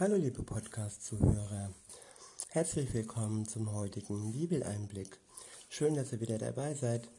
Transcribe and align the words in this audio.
Hallo 0.00 0.14
liebe 0.14 0.44
Podcast-Zuhörer, 0.44 1.74
herzlich 2.50 2.94
willkommen 2.94 3.48
zum 3.48 3.72
heutigen 3.74 4.30
Bibeleinblick. 4.30 5.18
Schön, 5.68 5.94
dass 5.94 6.12
ihr 6.12 6.20
wieder 6.20 6.38
dabei 6.38 6.74
seid. 6.74 7.10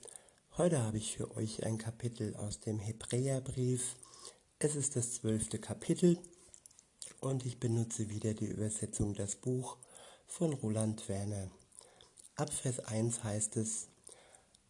Heute 0.55 0.81
habe 0.81 0.95
ich 0.95 1.17
für 1.17 1.35
euch 1.35 1.65
ein 1.65 1.77
Kapitel 1.77 2.37
aus 2.37 2.61
dem 2.61 2.79
Hebräerbrief. 2.79 3.97
Es 4.59 4.77
ist 4.77 4.95
das 4.95 5.15
zwölfte 5.15 5.59
Kapitel 5.59 6.19
und 7.19 7.45
ich 7.45 7.59
benutze 7.59 8.09
wieder 8.09 8.33
die 8.33 8.47
Übersetzung 8.47 9.13
Das 9.13 9.35
Buch 9.35 9.75
von 10.25 10.53
Roland 10.53 11.09
Werner. 11.09 11.51
Ab 12.37 12.53
Vers 12.53 12.79
1 12.79 13.25
heißt 13.25 13.57
es, 13.57 13.89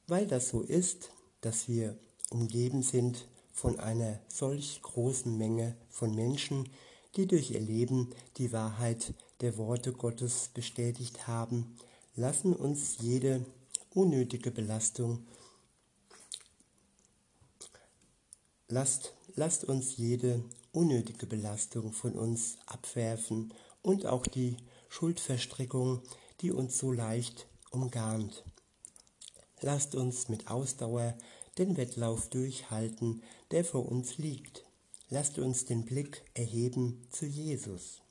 weil 0.07 0.25
das 0.25 0.49
so 0.49 0.63
ist, 0.63 1.11
dass 1.41 1.67
wir 1.67 1.95
umgeben 2.31 2.81
sind 2.81 3.27
von 3.53 3.79
einer 3.79 4.19
solch 4.29 4.81
großen 4.81 5.37
Menge 5.37 5.77
von 5.91 6.15
Menschen, 6.15 6.67
die 7.15 7.27
durch 7.27 7.51
ihr 7.51 7.59
Leben 7.59 8.09
die 8.37 8.51
Wahrheit 8.51 9.13
der 9.41 9.57
Worte 9.57 9.93
Gottes 9.93 10.49
bestätigt 10.53 11.27
haben, 11.27 11.75
lassen 12.15 12.53
uns 12.53 12.97
jede 12.99 13.45
unnötige 13.93 14.51
Belastung, 14.51 15.25
lasst, 18.67 19.13
lasst 19.35 19.63
uns 19.63 19.97
jede 19.97 20.43
unnötige 20.71 21.25
Belastung 21.25 21.91
von 21.91 22.13
uns 22.13 22.57
abwerfen 22.65 23.53
und 23.81 24.05
auch 24.05 24.27
die 24.27 24.57
Schuldverstrickung, 24.89 26.01
die 26.41 26.51
uns 26.51 26.77
so 26.77 26.91
leicht 26.91 27.47
umgarnt. 27.71 28.43
Lasst 29.61 29.95
uns 29.95 30.29
mit 30.29 30.47
Ausdauer 30.47 31.17
den 31.57 31.75
Wettlauf 31.75 32.29
durchhalten, 32.29 33.23
der 33.51 33.65
vor 33.65 33.89
uns 33.89 34.17
liegt. 34.17 34.68
Lasst 35.09 35.39
uns 35.39 35.65
den 35.65 35.85
Blick 35.85 36.23
erheben 36.35 37.07
zu 37.09 37.25
Jesus. 37.25 38.01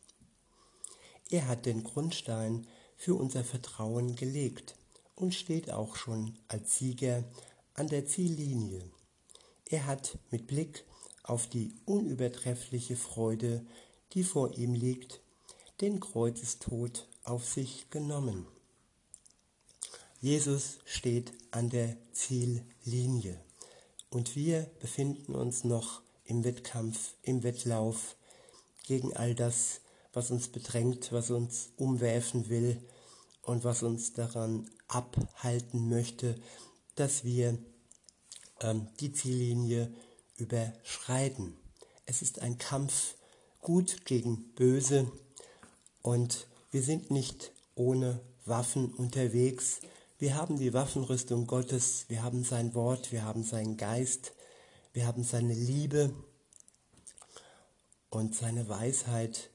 Er 1.31 1.47
hat 1.47 1.65
den 1.65 1.85
Grundstein 1.85 2.67
für 2.97 3.15
unser 3.15 3.45
Vertrauen 3.45 4.17
gelegt 4.17 4.77
und 5.15 5.33
steht 5.33 5.71
auch 5.71 5.95
schon 5.95 6.37
als 6.49 6.79
Sieger 6.79 7.23
an 7.75 7.87
der 7.87 8.07
Ziellinie. 8.07 8.83
Er 9.67 9.87
hat 9.87 10.19
mit 10.31 10.49
Blick 10.49 10.85
auf 11.23 11.47
die 11.47 11.73
unübertreffliche 11.85 12.97
Freude, 12.97 13.65
die 14.15 14.25
vor 14.25 14.57
ihm 14.57 14.75
liegt, 14.75 15.21
den 15.81 16.01
Kreuzestod 16.01 17.07
auf 17.23 17.45
sich 17.45 17.91
genommen. 17.91 18.47
Jesus 20.21 20.79
steht 20.85 21.33
an 21.53 21.71
der 21.71 21.97
Ziellinie 22.11 23.41
und 24.11 24.35
wir 24.35 24.63
befinden 24.81 25.37
uns 25.37 25.63
noch 25.63 26.03
im 26.29 26.45
Wettkampf, 26.45 27.15
im 27.23 27.43
Wettlauf 27.43 28.17
gegen 28.85 29.17
all 29.17 29.35
das, 29.35 29.81
was 30.13 30.31
uns 30.31 30.49
bedrängt, 30.49 31.11
was 31.11 31.31
uns 31.31 31.71
umwerfen 31.77 32.49
will 32.49 32.81
und 33.43 33.65
was 33.65 33.83
uns 33.83 34.13
daran 34.13 34.71
abhalten 34.89 35.89
möchte, 35.89 36.37
dass 36.95 37.25
wir 37.25 37.59
ähm, 38.61 38.89
die 39.01 39.13
Ziellinie 39.13 39.93
überschreiten. 40.37 41.57
Es 42.05 42.23
ist 42.23 42.43
ein 42.43 42.59
Kampf 42.59 43.15
gut 43.61 44.05
gegen 44.05 44.53
böse 44.55 45.11
und 46.03 46.47
wir 46.71 46.83
sind 46.83 47.11
nicht 47.11 47.53
ohne 47.75 48.21
Waffen 48.45 48.93
unterwegs. 48.93 49.81
Wir 50.19 50.35
haben 50.37 50.59
die 50.59 50.75
Waffenrüstung 50.75 51.47
Gottes, 51.47 52.05
wir 52.09 52.23
haben 52.23 52.45
sein 52.45 52.75
Wort, 52.75 53.13
wir 53.13 53.25
haben 53.25 53.45
seinen 53.45 53.77
Geist, 53.77 54.33
wir 54.99 55.07
haben 55.07 55.23
seine 55.23 55.55
Liebe 55.55 56.13
und 58.11 58.35
seine 58.35 58.69
Weisheit 58.69 59.49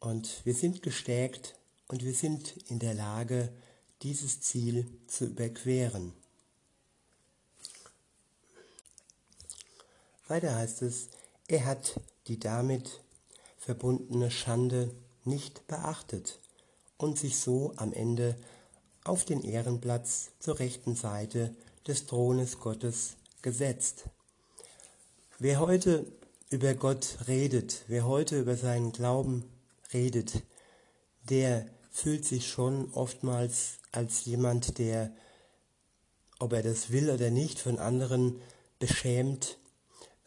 und 0.00 0.40
wir 0.46 0.54
sind 0.54 0.82
gestärkt 0.82 1.56
und 1.88 2.02
wir 2.06 2.14
sind 2.14 2.56
in 2.70 2.78
der 2.78 2.94
Lage, 2.94 3.52
dieses 4.00 4.40
Ziel 4.40 4.86
zu 5.06 5.26
überqueren. 5.26 6.14
Weiter 10.26 10.54
heißt 10.54 10.80
es, 10.80 11.10
er 11.48 11.66
hat 11.66 12.00
die 12.26 12.40
damit 12.40 13.02
verbundene 13.58 14.30
Schande 14.30 14.94
nicht 15.22 15.66
beachtet 15.66 16.40
und 16.96 17.18
sich 17.18 17.38
so 17.38 17.74
am 17.76 17.92
Ende 17.92 18.38
auf 19.04 19.26
den 19.26 19.42
Ehrenplatz 19.42 20.30
zur 20.38 20.58
rechten 20.58 20.96
Seite 20.96 21.54
des 21.86 22.06
Thrones 22.06 22.58
Gottes 22.58 23.18
gesetzt. 23.42 24.08
Wer 25.40 25.60
heute 25.60 26.04
über 26.50 26.74
Gott 26.74 27.18
redet, 27.28 27.84
wer 27.86 28.08
heute 28.08 28.40
über 28.40 28.56
seinen 28.56 28.90
Glauben 28.90 29.44
redet, 29.92 30.42
der 31.30 31.64
fühlt 31.92 32.24
sich 32.24 32.48
schon 32.48 32.92
oftmals 32.92 33.78
als 33.92 34.24
jemand, 34.24 34.78
der, 34.78 35.12
ob 36.40 36.54
er 36.54 36.64
das 36.64 36.90
will 36.90 37.08
oder 37.08 37.30
nicht, 37.30 37.60
von 37.60 37.78
anderen 37.78 38.40
beschämt 38.80 39.58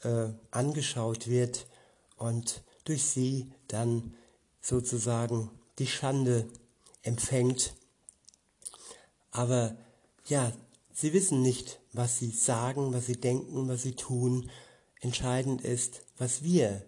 äh, 0.04 0.30
angeschaut 0.50 1.28
wird 1.28 1.68
und 2.16 2.64
durch 2.86 3.04
sie 3.04 3.52
dann 3.68 4.14
sozusagen 4.62 5.52
die 5.78 5.88
Schande 5.88 6.48
empfängt. 7.04 7.74
Aber 9.32 9.76
ja, 10.28 10.54
sie 10.94 11.12
wissen 11.12 11.42
nicht, 11.42 11.82
was 11.92 12.18
sie 12.18 12.32
sagen, 12.32 12.94
was 12.94 13.08
sie 13.08 13.20
denken, 13.20 13.68
was 13.68 13.82
sie 13.82 13.96
tun 13.96 14.50
Entscheidend 15.02 15.62
ist, 15.62 16.04
was 16.18 16.44
wir 16.44 16.84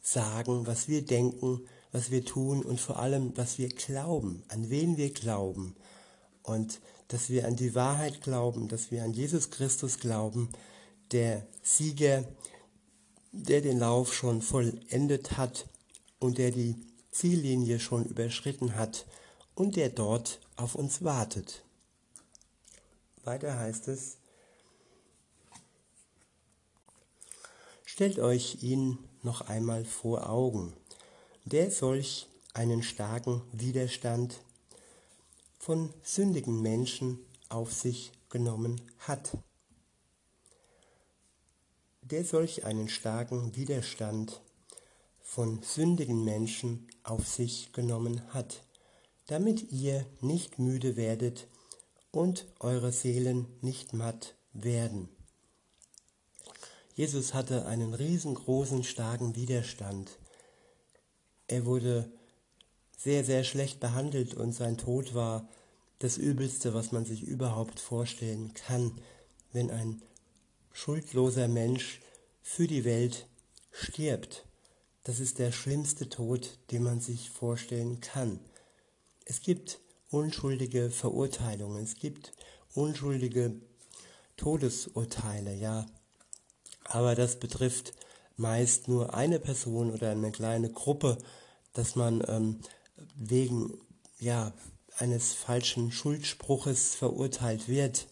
sagen, 0.00 0.66
was 0.66 0.86
wir 0.86 1.04
denken, 1.04 1.66
was 1.92 2.10
wir 2.10 2.24
tun 2.24 2.62
und 2.62 2.78
vor 2.78 2.98
allem, 2.98 3.36
was 3.36 3.58
wir 3.58 3.68
glauben, 3.68 4.42
an 4.48 4.68
wen 4.68 4.96
wir 4.96 5.12
glauben. 5.12 5.74
Und 6.42 6.80
dass 7.08 7.30
wir 7.30 7.46
an 7.46 7.56
die 7.56 7.74
Wahrheit 7.74 8.20
glauben, 8.20 8.68
dass 8.68 8.90
wir 8.90 9.02
an 9.02 9.12
Jesus 9.12 9.50
Christus 9.50 9.98
glauben, 9.98 10.50
der 11.10 11.46
Sieger, 11.62 12.24
der 13.32 13.62
den 13.62 13.78
Lauf 13.78 14.14
schon 14.14 14.42
vollendet 14.42 15.38
hat 15.38 15.66
und 16.18 16.38
der 16.38 16.50
die 16.50 16.76
Ziellinie 17.10 17.80
schon 17.80 18.04
überschritten 18.04 18.74
hat 18.74 19.06
und 19.54 19.76
der 19.76 19.88
dort 19.88 20.40
auf 20.56 20.74
uns 20.74 21.02
wartet. 21.02 21.64
Weiter 23.24 23.58
heißt 23.58 23.88
es, 23.88 24.18
Stellt 27.94 28.18
euch 28.18 28.60
ihn 28.60 28.98
noch 29.22 29.42
einmal 29.42 29.84
vor 29.84 30.28
Augen, 30.28 30.72
der 31.44 31.70
solch 31.70 32.26
einen 32.52 32.82
starken 32.82 33.40
Widerstand 33.52 34.40
von 35.60 35.94
sündigen 36.02 36.60
Menschen 36.60 37.20
auf 37.50 37.72
sich 37.72 38.10
genommen 38.30 38.80
hat. 38.98 39.38
Der 42.02 42.24
solch 42.24 42.64
einen 42.64 42.88
starken 42.88 43.54
Widerstand 43.54 44.40
von 45.20 45.62
sündigen 45.62 46.24
Menschen 46.24 46.88
auf 47.04 47.28
sich 47.28 47.72
genommen 47.72 48.22
hat, 48.34 48.64
damit 49.28 49.70
ihr 49.70 50.04
nicht 50.20 50.58
müde 50.58 50.96
werdet 50.96 51.46
und 52.10 52.48
eure 52.58 52.90
Seelen 52.90 53.46
nicht 53.60 53.92
matt 53.92 54.34
werden. 54.52 55.13
Jesus 56.94 57.34
hatte 57.34 57.66
einen 57.66 57.92
riesengroßen, 57.92 58.84
starken 58.84 59.34
Widerstand. 59.34 60.18
Er 61.48 61.66
wurde 61.66 62.10
sehr, 62.96 63.24
sehr 63.24 63.42
schlecht 63.42 63.80
behandelt 63.80 64.34
und 64.34 64.52
sein 64.52 64.78
Tod 64.78 65.14
war 65.14 65.48
das 65.98 66.16
Übelste, 66.18 66.72
was 66.72 66.92
man 66.92 67.04
sich 67.04 67.22
überhaupt 67.22 67.80
vorstellen 67.80 68.54
kann, 68.54 68.92
wenn 69.52 69.70
ein 69.70 70.02
schuldloser 70.72 71.48
Mensch 71.48 72.00
für 72.42 72.66
die 72.66 72.84
Welt 72.84 73.26
stirbt. 73.72 74.46
Das 75.02 75.18
ist 75.18 75.38
der 75.38 75.50
schlimmste 75.50 76.08
Tod, 76.08 76.58
den 76.70 76.84
man 76.84 77.00
sich 77.00 77.30
vorstellen 77.30 78.00
kann. 78.00 78.38
Es 79.24 79.40
gibt 79.40 79.80
unschuldige 80.10 80.90
Verurteilungen, 80.90 81.82
es 81.82 81.96
gibt 81.96 82.32
unschuldige 82.74 83.56
Todesurteile, 84.36 85.54
ja, 85.54 85.86
aber 86.94 87.16
das 87.16 87.40
betrifft 87.40 87.92
meist 88.36 88.86
nur 88.86 89.14
eine 89.14 89.40
Person 89.40 89.92
oder 89.92 90.12
eine 90.12 90.30
kleine 90.30 90.70
Gruppe, 90.70 91.18
dass 91.72 91.96
man 91.96 92.22
ähm, 92.28 92.60
wegen 93.16 93.74
ja, 94.20 94.52
eines 94.98 95.32
falschen 95.32 95.90
Schuldspruches 95.90 96.94
verurteilt 96.94 97.68
wird. 97.68 98.06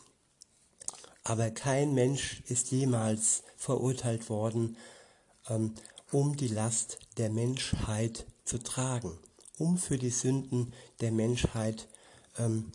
Aber 1.22 1.52
kein 1.52 1.94
Mensch 1.94 2.42
ist 2.48 2.72
jemals 2.72 3.44
verurteilt 3.56 4.28
worden, 4.28 4.76
ähm, 5.48 5.76
um 6.10 6.36
die 6.36 6.48
Last 6.48 6.98
der 7.18 7.30
Menschheit 7.30 8.26
zu 8.44 8.58
tragen, 8.58 9.16
um 9.58 9.78
für 9.78 9.96
die 9.96 10.10
Sünden 10.10 10.72
der 11.00 11.12
Menschheit 11.12 11.86
ähm, 12.36 12.72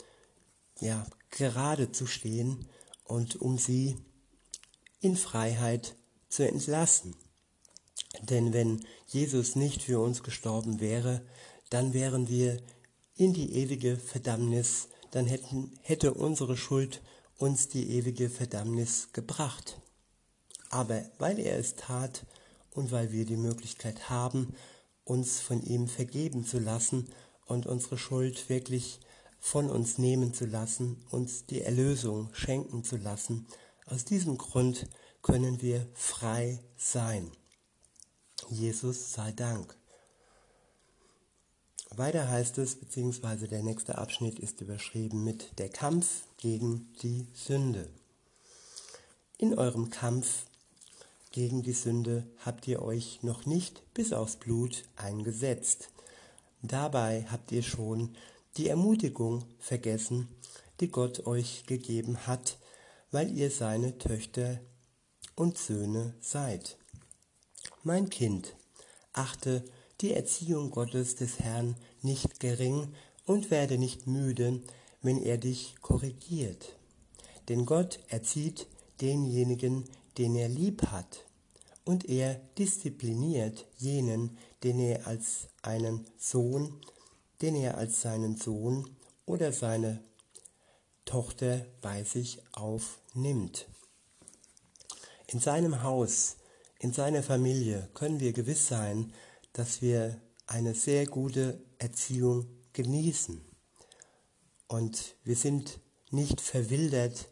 ja, 0.80 1.06
gerade 1.32 1.92
zu 1.92 2.06
stehen 2.08 2.66
und 3.04 3.42
um 3.42 3.58
sie 3.58 3.98
in 5.08 5.16
Freiheit 5.16 5.96
zu 6.28 6.46
entlassen. 6.46 7.16
Denn 8.30 8.52
wenn 8.52 8.86
Jesus 9.08 9.56
nicht 9.56 9.84
für 9.84 10.02
uns 10.02 10.22
gestorben 10.22 10.82
wäre, 10.82 11.22
dann 11.70 11.94
wären 11.94 12.28
wir 12.28 12.58
in 13.16 13.34
die 13.34 13.54
ewige 13.54 13.96
Verdammnis, 13.96 14.90
dann 15.12 15.26
hätten, 15.26 15.72
hätte 15.82 16.14
unsere 16.14 16.58
Schuld 16.58 17.02
uns 17.38 17.70
die 17.70 17.90
ewige 17.92 18.30
Verdammnis 18.30 19.14
gebracht. 19.14 19.80
Aber 20.70 21.06
weil 21.20 21.40
er 21.40 21.58
es 21.58 21.76
tat 21.76 22.26
und 22.72 22.92
weil 22.92 23.14
wir 23.14 23.26
die 23.26 23.38
Möglichkeit 23.38 24.10
haben, 24.10 24.56
uns 25.06 25.40
von 25.40 25.64
ihm 25.64 25.88
vergeben 25.88 26.46
zu 26.46 26.60
lassen 26.60 27.08
und 27.46 27.66
unsere 27.66 27.98
Schuld 27.98 28.50
wirklich 28.50 29.00
von 29.40 29.70
uns 29.70 30.00
nehmen 30.00 30.34
zu 30.34 30.46
lassen, 30.46 31.02
uns 31.12 31.46
die 31.46 31.62
Erlösung 31.62 32.30
schenken 32.34 32.84
zu 32.84 32.98
lassen, 32.98 33.48
aus 33.88 34.06
diesem 34.06 34.38
Grund 34.38 34.88
können 35.22 35.62
wir 35.62 35.88
frei 35.94 36.60
sein. 36.78 37.32
Jesus 38.50 39.14
sei 39.14 39.32
Dank. 39.32 39.76
Weiter 41.96 42.30
heißt 42.30 42.58
es, 42.58 42.76
beziehungsweise 42.76 43.48
der 43.48 43.64
nächste 43.64 43.98
Abschnitt 43.98 44.40
ist 44.40 44.62
überschrieben 44.62 45.24
mit 45.24 45.58
der 45.58 45.70
Kampf 45.70 46.28
gegen 46.38 46.94
die 47.02 47.28
Sünde. 47.34 47.90
In 49.38 49.58
eurem 49.58 49.90
Kampf 49.90 50.46
gegen 51.32 51.64
die 51.64 51.74
Sünde 51.74 52.28
habt 52.46 52.68
ihr 52.68 52.82
euch 52.82 53.24
noch 53.24 53.46
nicht 53.46 53.82
bis 53.94 54.12
aufs 54.12 54.36
Blut 54.36 54.84
eingesetzt. 54.96 55.90
Dabei 56.62 57.26
habt 57.32 57.52
ihr 57.52 57.64
schon 57.64 58.16
die 58.58 58.68
Ermutigung 58.68 59.46
vergessen, 59.60 60.28
die 60.80 60.90
Gott 60.90 61.26
euch 61.26 61.66
gegeben 61.66 62.28
hat, 62.28 62.58
weil 63.12 63.36
ihr 63.36 63.52
seine 63.52 63.98
Töchter 63.98 64.60
und 65.36 65.58
Söhne 65.58 66.14
seid. 66.20 66.78
Mein 67.84 68.10
Kind, 68.10 68.56
achte 69.14 69.64
die 70.02 70.14
Erziehung 70.14 70.72
Gottes 70.72 71.16
des 71.16 71.40
Herrn 71.40 71.76
nicht 72.02 72.40
gering 72.40 72.94
und 73.26 73.52
werde 73.52 73.78
nicht 73.78 74.08
müde, 74.08 74.62
wenn 75.02 75.22
er 75.22 75.38
dich 75.38 75.76
korrigiert. 75.82 76.78
Denn 77.50 77.66
Gott 77.66 78.00
erzieht 78.10 78.68
denjenigen, 79.02 79.86
den 80.18 80.36
er 80.36 80.50
lieb 80.50 80.88
hat, 80.88 81.26
und 81.86 82.10
er 82.10 82.36
diszipliniert 82.58 83.66
jenen, 83.78 84.38
den 84.64 84.80
er 84.80 85.08
als 85.08 85.48
einen 85.62 86.06
Sohn, 86.18 86.82
den 87.42 87.56
er 87.56 87.78
als 87.78 88.02
seinen 88.02 88.36
Sohn 88.36 88.90
oder 89.26 89.54
seine 89.54 90.04
Tochter 91.08 91.66
bei 91.82 92.04
sich 92.04 92.40
aufnimmt. 92.52 93.68
In 95.26 95.40
seinem 95.40 95.82
Haus 95.82 96.38
in 96.80 96.94
seiner 96.94 97.24
Familie 97.24 97.90
können 97.96 98.20
wir 98.20 98.34
gewiss 98.34 98.68
sein, 98.68 99.12
dass 99.54 99.82
wir 99.82 100.22
eine 100.46 100.76
sehr 100.76 101.08
gute 101.08 101.60
Erziehung 101.80 102.46
genießen. 102.74 103.42
Und 104.68 105.16
wir 105.24 105.36
sind 105.36 105.80
nicht 106.12 106.40
verwildert, 106.40 107.30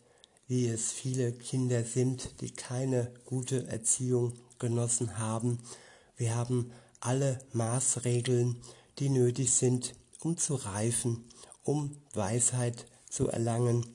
wie 0.47 0.67
es 0.67 0.91
viele 0.91 1.31
Kinder 1.31 1.83
sind, 1.83 2.41
die 2.41 2.51
keine 2.51 3.13
gute 3.25 3.67
Erziehung 3.67 4.33
genossen 4.57 5.19
haben. 5.19 5.59
Wir 6.17 6.35
haben 6.35 6.71
alle 6.99 7.39
Maßregeln, 7.53 8.61
die 8.97 9.09
nötig 9.09 9.53
sind, 9.53 9.93
um 10.21 10.37
zu 10.37 10.55
reifen, 10.55 11.29
um 11.63 12.01
Weisheit 12.13 12.87
zu 13.15 13.29
erlangen 13.29 13.85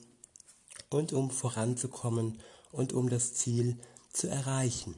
und 0.89 1.13
um 1.13 1.29
voranzukommen 1.29 2.39
und 2.71 2.91
um 2.91 3.07
das 3.07 3.35
Ziel 3.35 3.77
zu 4.11 4.27
erreichen. 4.27 4.95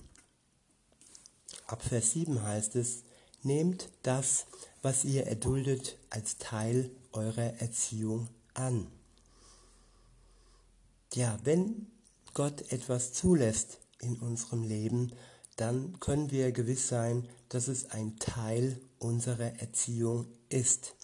Ab 1.68 1.84
Vers 1.84 2.12
7 2.12 2.42
heißt 2.42 2.78
es, 2.78 3.04
nehmt 3.42 3.90
das, 4.02 4.46
was 4.82 5.04
ihr 5.04 5.28
erduldet, 5.28 5.98
als 6.10 6.38
Teil 6.38 6.90
eurer 7.12 7.60
Erziehung 7.60 8.30
an. 8.54 8.88
Ja, 11.14 11.38
wenn 11.44 11.92
Gott 12.34 12.72
etwas 12.72 13.12
zulässt 13.12 13.80
in 14.00 14.16
unserem 14.16 14.64
Leben, 14.64 15.12
dann 15.58 16.00
können 16.00 16.32
wir 16.32 16.54
gewiss 16.54 16.88
sein, 16.88 17.28
dass 17.50 17.68
es 17.68 17.92
ein 17.92 18.18
Teil 18.20 18.80
unserer 19.00 19.60
Erziehung 19.60 20.28
ist. 20.48 20.96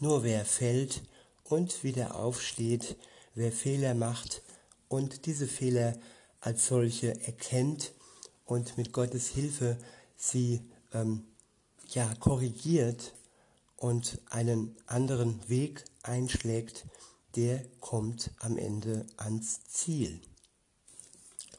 Nur 0.00 0.22
wer 0.22 0.46
fällt 0.46 1.02
und 1.48 1.82
wieder 1.82 2.16
aufsteht, 2.16 2.96
wer 3.34 3.52
Fehler 3.52 3.94
macht 3.94 4.42
und 4.88 5.26
diese 5.26 5.46
Fehler 5.46 5.94
als 6.40 6.66
solche 6.66 7.20
erkennt 7.22 7.92
und 8.44 8.76
mit 8.76 8.92
Gottes 8.92 9.28
Hilfe 9.28 9.78
sie 10.16 10.60
ähm, 10.92 11.24
ja, 11.88 12.14
korrigiert 12.20 13.14
und 13.76 14.20
einen 14.30 14.76
anderen 14.86 15.48
Weg 15.48 15.84
einschlägt, 16.02 16.84
der 17.36 17.64
kommt 17.80 18.30
am 18.40 18.56
Ende 18.56 19.06
ans 19.16 19.64
Ziel. 19.64 20.20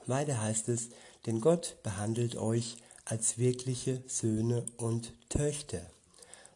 Weiter 0.06 0.42
heißt 0.42 0.70
es, 0.70 0.90
denn 1.26 1.42
Gott 1.42 1.78
behandelt 1.84 2.36
euch 2.36 2.78
als 3.06 3.38
wirkliche 3.38 4.04
Söhne 4.08 4.66
und 4.78 5.14
Töchter. 5.30 5.82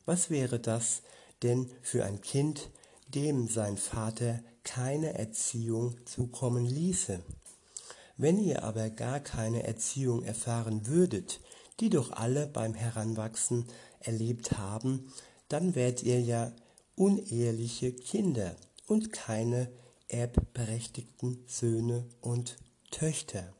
Was 0.05 0.29
wäre 0.29 0.59
das 0.59 1.01
denn 1.41 1.69
für 1.81 2.05
ein 2.05 2.21
Kind, 2.21 2.69
dem 3.15 3.47
sein 3.47 3.77
Vater 3.77 4.41
keine 4.63 5.17
Erziehung 5.17 5.95
zukommen 6.05 6.65
ließe? 6.65 7.19
Wenn 8.17 8.39
ihr 8.39 8.63
aber 8.63 8.89
gar 8.89 9.19
keine 9.19 9.63
Erziehung 9.63 10.23
erfahren 10.23 10.87
würdet, 10.87 11.39
die 11.79 11.89
doch 11.89 12.11
alle 12.11 12.47
beim 12.47 12.73
Heranwachsen 12.73 13.65
erlebt 13.99 14.57
haben, 14.57 15.11
dann 15.49 15.75
wärt 15.75 16.03
ihr 16.03 16.21
ja 16.21 16.51
uneheliche 16.95 17.91
Kinder 17.91 18.55
und 18.87 19.11
keine 19.11 19.71
erbberechtigten 20.07 21.43
Söhne 21.47 22.05
und 22.21 22.57
Töchter. 22.91 23.53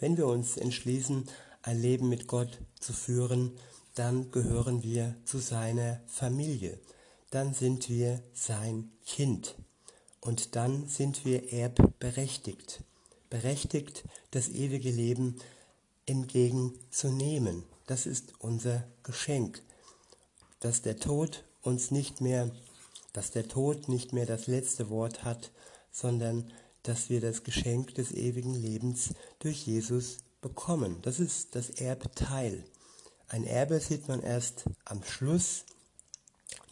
Wenn 0.00 0.16
wir 0.16 0.26
uns 0.26 0.56
entschließen, 0.56 1.26
ein 1.62 1.80
Leben 1.80 2.08
mit 2.08 2.26
Gott 2.26 2.58
zu 2.80 2.92
führen, 2.92 3.52
dann 3.94 4.30
gehören 4.30 4.82
wir 4.82 5.14
zu 5.24 5.38
seiner 5.38 6.00
Familie, 6.06 6.78
dann 7.30 7.54
sind 7.54 7.88
wir 7.88 8.22
sein 8.34 8.90
Kind 9.06 9.56
und 10.20 10.56
dann 10.56 10.86
sind 10.88 11.24
wir 11.24 11.52
erbberechtigt, 11.52 12.82
berechtigt, 13.30 14.04
das 14.30 14.48
ewige 14.48 14.90
Leben 14.90 15.36
entgegenzunehmen. 16.06 17.64
Das 17.86 18.06
ist 18.06 18.34
unser 18.38 18.84
Geschenk, 19.02 19.62
dass 20.60 20.82
der 20.82 20.98
Tod 20.98 21.44
uns 21.62 21.90
nicht 21.90 22.20
mehr, 22.20 22.50
dass 23.12 23.30
der 23.30 23.48
Tod 23.48 23.88
nicht 23.88 24.12
mehr 24.12 24.26
das 24.26 24.46
letzte 24.46 24.90
Wort 24.90 25.24
hat, 25.24 25.50
sondern 25.92 26.50
dass 26.82 27.10
wir 27.10 27.20
das 27.20 27.44
Geschenk 27.44 27.94
des 27.94 28.12
ewigen 28.12 28.54
Lebens 28.54 29.14
durch 29.38 29.66
Jesus 29.66 30.18
bekommen. 30.40 30.98
Das 31.02 31.20
ist 31.20 31.54
das 31.54 31.70
Erbteil. 31.70 32.64
Ein 33.28 33.44
Erbe 33.44 33.80
sieht 33.80 34.08
man 34.08 34.20
erst 34.22 34.64
am 34.84 35.04
Schluss. 35.04 35.64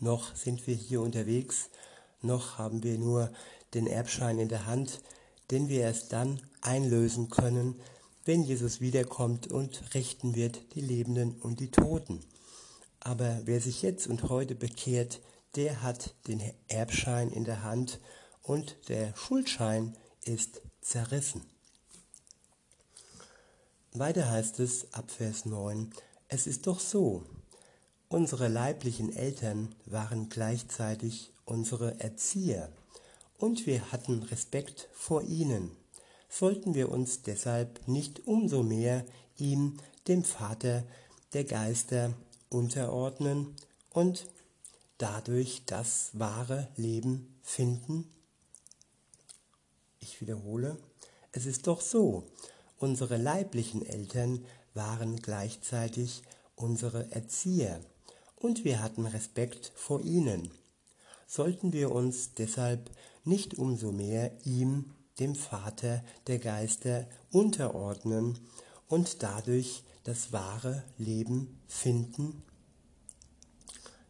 Noch 0.01 0.37
sind 0.37 0.67
wir 0.67 0.75
hier 0.75 1.01
unterwegs 1.01 1.71
noch 2.21 2.59
haben 2.59 2.83
wir 2.83 2.99
nur 2.99 3.31
den 3.75 3.87
Erbschein 3.87 4.39
in 4.39 4.49
der 4.49 4.67
Hand, 4.67 5.01
den 5.51 5.69
wir 5.69 5.83
erst 5.83 6.13
dann 6.13 6.41
einlösen 6.61 7.31
können, 7.31 7.81
wenn 8.25 8.43
Jesus 8.43 8.81
wiederkommt 8.81 9.51
und 9.51 9.95
richten 9.95 10.35
wird 10.35 10.75
die 10.75 10.81
Lebenden 10.81 11.37
und 11.41 11.61
die 11.61 11.71
Toten. 11.71 12.21
Aber 13.01 13.41
wer 13.45 13.61
sich 13.61 13.83
jetzt 13.83 14.07
und 14.07 14.25
heute 14.25 14.55
bekehrt, 14.55 15.21
der 15.55 15.83
hat 15.83 16.15
den 16.27 16.43
Erbschein 16.67 17.31
in 17.31 17.45
der 17.45 17.63
Hand 17.63 18.01
und 18.43 18.77
der 18.89 19.15
Schuldschein 19.17 19.97
ist 20.25 20.61
zerrissen. 20.81 21.43
Weiter 23.93 24.31
heißt 24.31 24.61
es 24.61 24.93
ab 24.93 25.11
Vers 25.11 25.47
9, 25.47 25.91
es 26.29 26.47
ist 26.47 26.67
doch 26.67 26.81
so, 26.81 27.25
unsere 28.09 28.49
leiblichen 28.49 29.15
Eltern 29.15 29.75
waren 29.85 30.29
gleichzeitig 30.29 31.33
unsere 31.45 32.01
Erzieher, 32.01 32.71
und 33.37 33.67
wir 33.67 33.93
hatten 33.93 34.23
Respekt 34.25 34.89
vor 34.93 35.23
ihnen. 35.23 35.71
Sollten 36.29 36.75
wir 36.75 36.91
uns 36.91 37.23
deshalb 37.23 37.87
nicht 37.87 38.27
umso 38.27 38.63
mehr 38.63 39.05
ihm, 39.37 39.79
dem 40.09 40.25
Vater 40.25 40.85
der 41.33 41.45
Geister, 41.45 42.15
unterordnen 42.51 43.55
und 43.91 44.27
dadurch 44.97 45.63
das 45.67 46.11
wahre 46.15 46.69
Leben 46.77 47.39
finden? 47.43 48.11
Ich 50.01 50.21
wiederhole, 50.21 50.79
es 51.33 51.47
ist 51.47 51.67
doch 51.67 51.81
so, 51.81 52.25
unsere 52.79 53.19
leiblichen 53.19 53.85
Eltern 53.85 54.45
waren 54.75 55.17
gleichzeitig 55.17 56.23
unsere 56.57 57.13
Erzieher 57.13 57.81
und 58.39 58.65
wir 58.65 58.83
hatten 58.83 59.07
Respekt 59.07 59.73
vor 59.75 60.01
ihnen 60.03 60.51
sollten 61.29 61.75
wir 61.75 61.93
uns 61.93 62.33
deshalb 62.35 62.91
nicht 63.25 63.59
umso 63.59 63.93
mehr 63.93 64.33
ihm, 64.45 64.95
dem 65.21 65.35
Vater 65.35 66.03
der 66.27 66.39
Geister, 66.39 67.07
unterordnen 67.31 68.39
und 68.89 69.23
dadurch 69.23 69.85
das 70.05 70.33
wahre 70.33 70.83
Leben 70.97 71.61
finden? 71.69 72.43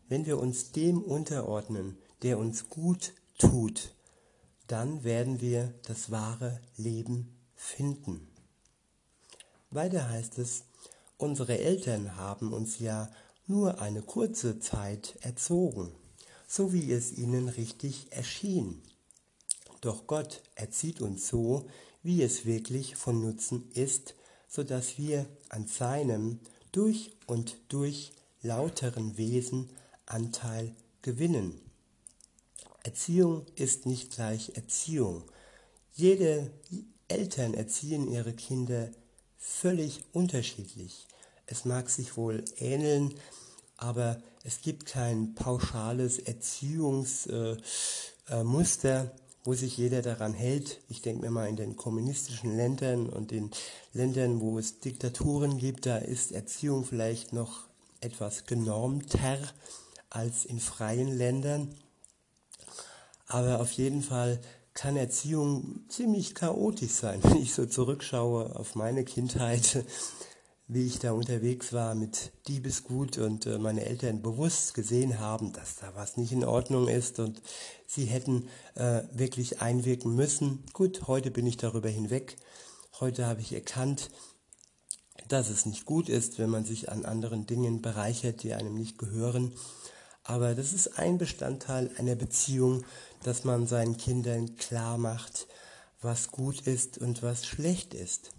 Wenn 0.08 0.25
wir 0.25 0.38
uns 0.38 0.70
dem 0.70 1.02
unterordnen, 1.02 1.99
der 2.23 2.38
uns 2.38 2.68
gut 2.68 3.12
tut, 3.37 3.94
dann 4.68 5.02
werden 5.02 5.40
wir 5.40 5.75
das 5.87 6.11
wahre 6.11 6.61
Leben 6.76 7.37
finden. 7.56 8.28
Weiter 9.70 10.08
heißt 10.08 10.38
es, 10.38 10.64
unsere 11.16 11.58
Eltern 11.58 12.16
haben 12.16 12.52
uns 12.52 12.78
ja 12.78 13.11
nur 13.48 13.80
eine 13.80 14.02
kurze 14.02 14.60
Zeit 14.60 15.16
erzogen, 15.22 15.90
so 16.46 16.72
wie 16.72 16.92
es 16.92 17.12
ihnen 17.12 17.48
richtig 17.48 18.06
erschien. 18.10 18.80
Doch 19.80 20.06
Gott 20.06 20.42
erzieht 20.54 21.00
uns 21.00 21.28
so, 21.28 21.66
wie 22.02 22.22
es 22.22 22.44
wirklich 22.44 22.96
von 22.96 23.20
Nutzen 23.20 23.70
ist, 23.72 24.14
so 24.48 24.62
dass 24.62 24.98
wir 24.98 25.26
an 25.48 25.66
seinem 25.66 26.40
durch 26.72 27.12
und 27.26 27.56
durch 27.68 28.12
lauteren 28.42 29.16
Wesen 29.16 29.70
Anteil 30.06 30.74
gewinnen. 31.02 31.60
Erziehung 32.82 33.46
ist 33.56 33.86
nicht 33.86 34.12
gleich 34.12 34.56
Erziehung. 34.56 35.24
Jede 35.94 36.50
Eltern 37.08 37.54
erziehen 37.54 38.10
ihre 38.10 38.32
Kinder 38.32 38.90
völlig 39.36 40.04
unterschiedlich. 40.12 41.06
Es 41.50 41.64
mag 41.64 41.88
sich 41.88 42.18
wohl 42.18 42.44
ähneln, 42.58 43.14
aber 43.78 44.20
es 44.44 44.60
gibt 44.60 44.84
kein 44.86 45.34
pauschales 45.34 46.18
Erziehungsmuster, 46.18 49.04
äh, 49.04 49.10
wo 49.44 49.54
sich 49.54 49.78
jeder 49.78 50.02
daran 50.02 50.34
hält. 50.34 50.80
Ich 50.90 51.00
denke 51.00 51.22
mir 51.22 51.30
mal 51.30 51.48
in 51.48 51.56
den 51.56 51.76
kommunistischen 51.76 52.54
Ländern 52.54 53.08
und 53.08 53.30
den 53.30 53.50
Ländern, 53.94 54.42
wo 54.42 54.58
es 54.58 54.80
Diktaturen 54.80 55.56
gibt, 55.56 55.86
da 55.86 55.96
ist 55.96 56.32
Erziehung 56.32 56.84
vielleicht 56.84 57.32
noch 57.32 57.64
etwas 58.00 58.44
genormter 58.44 59.38
als 60.10 60.44
in 60.44 60.60
freien 60.60 61.16
Ländern. 61.16 61.74
Aber 63.26 63.60
auf 63.60 63.72
jeden 63.72 64.02
Fall 64.02 64.38
kann 64.74 64.96
Erziehung 64.96 65.80
ziemlich 65.88 66.34
chaotisch 66.34 66.92
sein, 66.92 67.20
wenn 67.24 67.42
ich 67.42 67.54
so 67.54 67.66
zurückschaue 67.66 68.54
auf 68.54 68.74
meine 68.74 69.04
Kindheit, 69.04 69.84
wie 70.68 70.87
ich 70.87 70.98
da 70.98 71.12
unterwegs 71.12 71.72
war 71.72 71.94
mit 71.94 72.30
Diebesgut 72.46 73.16
und 73.16 73.46
äh, 73.46 73.58
meine 73.58 73.87
Eltern 73.87 74.20
bewusst 74.20 74.75
gesehen 74.75 75.18
haben, 75.18 75.54
dass 75.54 75.76
da 75.76 75.94
was 75.94 76.18
nicht 76.18 76.30
in 76.30 76.44
Ordnung 76.44 76.88
ist 76.88 77.18
und 77.20 77.40
sie 77.87 78.04
hätten 78.04 78.48
äh, 78.75 79.02
wirklich 79.10 79.62
einwirken 79.62 80.14
müssen. 80.14 80.62
Gut, 80.75 81.08
heute 81.08 81.30
bin 81.30 81.46
ich 81.46 81.56
darüber 81.56 81.88
hinweg. 81.88 82.37
Heute 83.00 83.25
habe 83.25 83.40
ich 83.40 83.54
erkannt, 83.54 84.10
dass 85.28 85.48
es 85.48 85.64
nicht 85.64 85.87
gut 85.87 86.10
ist, 86.10 86.38
wenn 86.38 86.50
man 86.50 86.66
sich 86.66 86.90
an 86.90 87.06
anderen 87.06 87.46
Dingen 87.46 87.80
bereichert, 87.80 88.42
die 88.42 88.52
einem 88.52 88.75
nicht 88.75 88.98
gehören. 88.98 89.54
Aber 90.22 90.54
das 90.54 90.75
ist 90.75 90.98
ein 90.98 91.16
Bestandteil 91.16 91.90
einer 91.96 92.14
Beziehung, 92.14 92.84
dass 93.22 93.44
man 93.44 93.66
seinen 93.66 93.96
Kindern 93.96 94.56
klar 94.56 94.98
macht, 94.98 95.46
was 96.02 96.30
gut 96.30 96.60
ist 96.66 96.98
und 96.98 97.22
was 97.22 97.46
schlecht 97.46 97.94
ist. 97.94 98.32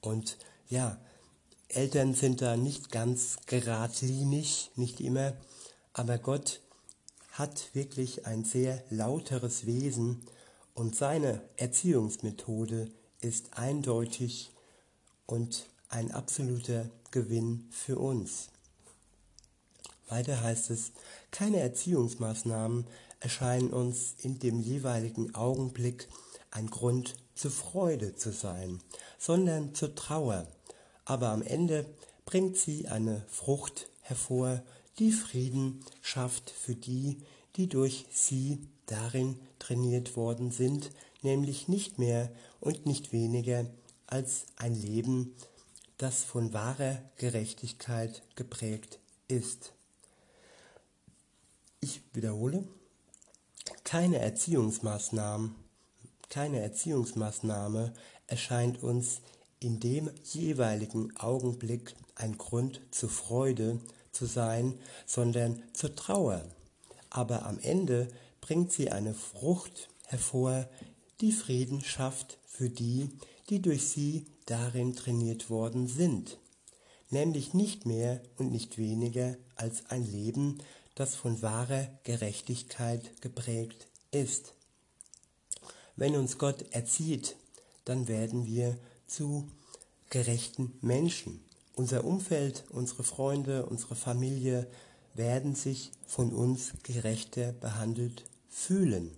Und 0.00 0.38
ja, 0.72 0.96
Eltern 1.68 2.14
sind 2.14 2.40
da 2.40 2.56
nicht 2.56 2.90
ganz 2.90 3.36
geradlinig, 3.44 4.70
nicht 4.74 5.00
immer, 5.00 5.34
aber 5.92 6.16
Gott 6.16 6.62
hat 7.32 7.74
wirklich 7.74 8.26
ein 8.26 8.44
sehr 8.44 8.82
lauteres 8.88 9.66
Wesen 9.66 10.22
und 10.72 10.96
seine 10.96 11.42
Erziehungsmethode 11.58 12.90
ist 13.20 13.58
eindeutig 13.58 14.50
und 15.26 15.66
ein 15.90 16.10
absoluter 16.10 16.88
Gewinn 17.10 17.68
für 17.70 17.98
uns. 17.98 18.48
Weiter 20.08 20.40
heißt 20.40 20.70
es, 20.70 20.92
keine 21.30 21.60
Erziehungsmaßnahmen 21.60 22.86
erscheinen 23.20 23.74
uns 23.74 24.14
in 24.22 24.38
dem 24.38 24.58
jeweiligen 24.58 25.34
Augenblick 25.34 26.08
ein 26.50 26.70
Grund 26.70 27.14
zur 27.34 27.50
Freude 27.50 28.14
zu 28.14 28.32
sein, 28.32 28.80
sondern 29.18 29.74
zur 29.74 29.94
Trauer. 29.94 30.46
Aber 31.04 31.28
am 31.28 31.42
Ende 31.42 31.86
bringt 32.24 32.56
sie 32.56 32.88
eine 32.88 33.24
Frucht 33.28 33.88
hervor, 34.02 34.62
die 34.98 35.12
Frieden 35.12 35.84
schafft 36.00 36.50
für 36.50 36.74
die, 36.74 37.18
die 37.56 37.68
durch 37.68 38.06
sie 38.10 38.68
darin 38.86 39.38
trainiert 39.58 40.16
worden 40.16 40.50
sind, 40.50 40.90
nämlich 41.22 41.68
nicht 41.68 41.98
mehr 41.98 42.30
und 42.60 42.86
nicht 42.86 43.12
weniger 43.12 43.66
als 44.06 44.46
ein 44.56 44.74
Leben, 44.74 45.34
das 45.98 46.24
von 46.24 46.52
wahrer 46.52 46.98
Gerechtigkeit 47.16 48.22
geprägt 48.34 48.98
ist. 49.28 49.72
Ich 51.80 52.02
wiederhole, 52.12 52.64
keine 53.84 54.18
Erziehungsmaßnahmen, 54.18 55.54
keine 56.28 56.60
Erziehungsmaßnahme 56.60 57.92
erscheint 58.26 58.82
uns 58.82 59.20
in 59.62 59.80
dem 59.80 60.10
jeweiligen 60.24 61.16
Augenblick 61.16 61.94
ein 62.14 62.38
Grund 62.38 62.80
zur 62.90 63.08
Freude 63.08 63.78
zu 64.12 64.26
sein, 64.26 64.78
sondern 65.06 65.62
zur 65.72 65.94
Trauer. 65.94 66.44
Aber 67.10 67.46
am 67.46 67.58
Ende 67.60 68.08
bringt 68.40 68.72
sie 68.72 68.90
eine 68.90 69.14
Frucht 69.14 69.88
hervor, 70.06 70.68
die 71.20 71.32
Frieden 71.32 71.80
schafft 71.80 72.38
für 72.46 72.68
die, 72.68 73.10
die 73.48 73.62
durch 73.62 73.88
sie 73.88 74.26
darin 74.46 74.94
trainiert 74.94 75.50
worden 75.50 75.86
sind, 75.86 76.38
nämlich 77.10 77.54
nicht 77.54 77.86
mehr 77.86 78.20
und 78.36 78.50
nicht 78.50 78.78
weniger 78.78 79.36
als 79.56 79.86
ein 79.90 80.10
Leben, 80.10 80.58
das 80.94 81.14
von 81.14 81.40
wahrer 81.42 81.88
Gerechtigkeit 82.04 83.20
geprägt 83.22 83.86
ist. 84.10 84.54
Wenn 85.96 86.16
uns 86.16 86.38
Gott 86.38 86.64
erzieht, 86.72 87.36
dann 87.84 88.08
werden 88.08 88.46
wir 88.46 88.76
zu 89.12 89.48
gerechten 90.10 90.72
Menschen. 90.80 91.44
Unser 91.74 92.04
Umfeld, 92.04 92.64
unsere 92.70 93.02
Freunde, 93.02 93.66
unsere 93.66 93.94
Familie 93.94 94.66
werden 95.14 95.54
sich 95.54 95.90
von 96.06 96.32
uns 96.32 96.72
gerechter 96.82 97.52
behandelt 97.52 98.24
fühlen. 98.48 99.10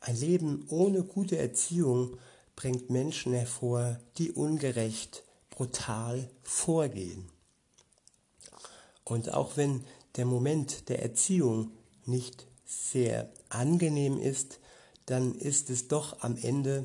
Ein 0.00 0.16
Leben 0.16 0.64
ohne 0.68 1.02
gute 1.02 1.38
Erziehung 1.38 2.16
bringt 2.56 2.90
Menschen 2.90 3.32
hervor, 3.32 4.00
die 4.18 4.32
ungerecht, 4.32 5.24
brutal 5.50 6.28
vorgehen. 6.42 7.28
Und 9.04 9.32
auch 9.32 9.56
wenn 9.56 9.84
der 10.16 10.26
Moment 10.26 10.88
der 10.88 11.02
Erziehung 11.02 11.70
nicht 12.06 12.46
sehr 12.64 13.30
angenehm 13.48 14.18
ist, 14.18 14.58
dann 15.06 15.34
ist 15.34 15.70
es 15.70 15.88
doch 15.88 16.22
am 16.22 16.36
Ende 16.36 16.84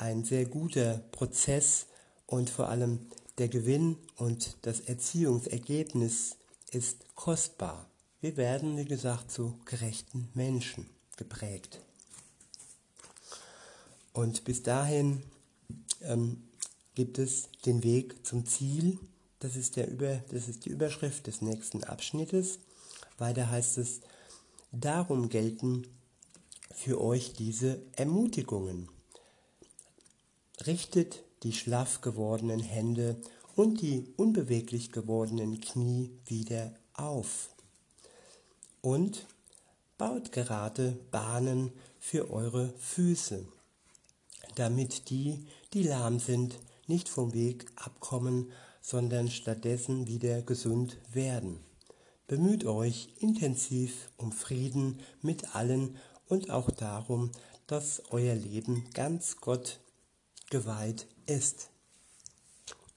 ein 0.00 0.24
sehr 0.24 0.46
guter 0.46 1.02
Prozess 1.12 1.86
und 2.26 2.48
vor 2.48 2.68
allem 2.68 3.06
der 3.38 3.48
Gewinn 3.48 3.96
und 4.16 4.56
das 4.62 4.80
Erziehungsergebnis 4.80 6.36
ist 6.72 7.14
kostbar. 7.14 7.86
Wir 8.20 8.36
werden, 8.36 8.76
wie 8.76 8.84
gesagt, 8.84 9.30
zu 9.30 9.58
gerechten 9.66 10.28
Menschen 10.34 10.88
geprägt. 11.16 11.80
Und 14.12 14.44
bis 14.44 14.62
dahin 14.62 15.22
ähm, 16.02 16.48
gibt 16.94 17.18
es 17.18 17.48
den 17.66 17.82
Weg 17.82 18.26
zum 18.26 18.46
Ziel, 18.46 18.98
das 19.38 19.56
ist, 19.56 19.76
der 19.76 19.90
Über, 19.90 20.16
das 20.30 20.48
ist 20.48 20.64
die 20.64 20.70
Überschrift 20.70 21.26
des 21.26 21.40
nächsten 21.40 21.84
Abschnittes. 21.84 22.58
Weiter 23.16 23.50
heißt 23.50 23.78
es, 23.78 24.00
darum 24.72 25.28
gelten 25.28 25.86
für 26.74 27.00
euch 27.00 27.32
diese 27.34 27.80
Ermutigungen. 27.96 28.88
Richtet 30.66 31.22
die 31.42 31.52
schlaff 31.52 32.00
gewordenen 32.00 32.60
Hände 32.60 33.16
und 33.56 33.80
die 33.80 34.12
unbeweglich 34.16 34.92
gewordenen 34.92 35.60
Knie 35.60 36.10
wieder 36.26 36.74
auf. 36.94 37.48
Und 38.82 39.26
baut 39.96 40.32
gerade 40.32 40.98
Bahnen 41.10 41.72
für 41.98 42.30
eure 42.30 42.72
Füße, 42.78 43.46
damit 44.54 45.10
die, 45.10 45.46
die 45.72 45.82
lahm 45.82 46.18
sind, 46.18 46.58
nicht 46.86 47.08
vom 47.08 47.34
Weg 47.34 47.66
abkommen, 47.76 48.50
sondern 48.80 49.30
stattdessen 49.30 50.06
wieder 50.06 50.42
gesund 50.42 50.98
werden. 51.12 51.60
Bemüht 52.26 52.64
euch 52.64 53.08
intensiv 53.18 54.10
um 54.16 54.32
Frieden 54.32 55.00
mit 55.20 55.54
allen 55.54 55.96
und 56.28 56.50
auch 56.50 56.70
darum, 56.70 57.30
dass 57.66 58.02
euer 58.10 58.34
Leben 58.34 58.84
ganz 58.94 59.36
Gott 59.36 59.80
geweiht 60.50 61.06
ist. 61.26 61.70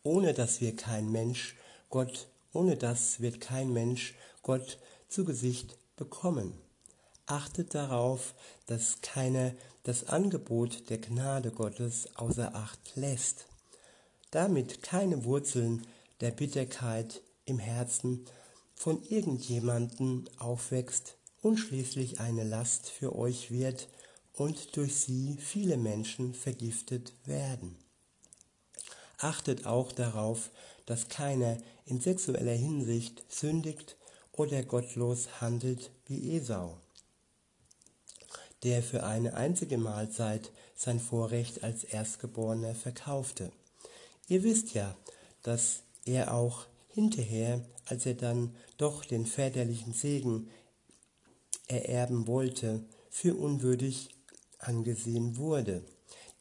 Ohne 0.03 0.33
dass 0.33 0.59
wir 0.59 0.75
kein 0.75 1.11
Mensch 1.11 1.55
Gott, 1.89 2.27
ohne 2.51 2.75
das 2.75 3.21
wird 3.21 3.39
kein 3.39 3.71
Mensch 3.71 4.15
Gott 4.41 4.79
zu 5.07 5.23
Gesicht 5.23 5.77
bekommen. 5.95 6.53
Achtet 7.25 7.73
darauf, 7.73 8.33
dass 8.65 8.99
keiner 9.01 9.53
das 9.83 10.07
Angebot 10.07 10.89
der 10.89 10.97
Gnade 10.97 11.51
Gottes 11.51 12.15
außer 12.15 12.53
Acht 12.55 12.95
lässt. 12.95 13.45
damit 14.31 14.81
keine 14.81 15.25
Wurzeln 15.25 15.85
der 16.19 16.31
Bitterkeit 16.31 17.21
im 17.45 17.59
Herzen 17.59 18.25
von 18.73 19.03
irgendjemanden 19.03 20.27
aufwächst 20.39 21.17
und 21.43 21.57
schließlich 21.57 22.19
eine 22.19 22.43
Last 22.43 22.89
für 22.89 23.15
euch 23.15 23.51
wird 23.51 23.87
und 24.33 24.75
durch 24.75 24.95
sie 24.95 25.37
viele 25.39 25.77
Menschen 25.77 26.33
vergiftet 26.33 27.13
werden. 27.25 27.77
Achtet 29.19 29.65
auch 29.65 29.91
darauf, 29.91 30.49
dass 30.85 31.07
keiner 31.07 31.57
in 31.85 32.01
sexueller 32.01 32.53
Hinsicht 32.53 33.23
sündigt 33.29 33.95
oder 34.31 34.63
gottlos 34.63 35.39
handelt 35.39 35.91
wie 36.07 36.35
Esau, 36.35 36.77
der 38.63 38.81
für 38.81 39.03
eine 39.03 39.35
einzige 39.35 39.77
Mahlzeit 39.77 40.51
sein 40.75 40.99
Vorrecht 40.99 41.63
als 41.63 41.83
Erstgeborener 41.83 42.75
verkaufte. 42.75 43.51
Ihr 44.27 44.43
wisst 44.43 44.73
ja, 44.73 44.97
dass 45.43 45.83
er 46.05 46.33
auch 46.33 46.65
hinterher, 46.87 47.63
als 47.85 48.05
er 48.05 48.15
dann 48.15 48.55
doch 48.77 49.05
den 49.05 49.25
väterlichen 49.25 49.93
Segen 49.93 50.49
ererben 51.67 52.27
wollte, 52.27 52.83
für 53.09 53.35
unwürdig 53.35 54.09
angesehen 54.67 55.37
wurde, 55.37 55.83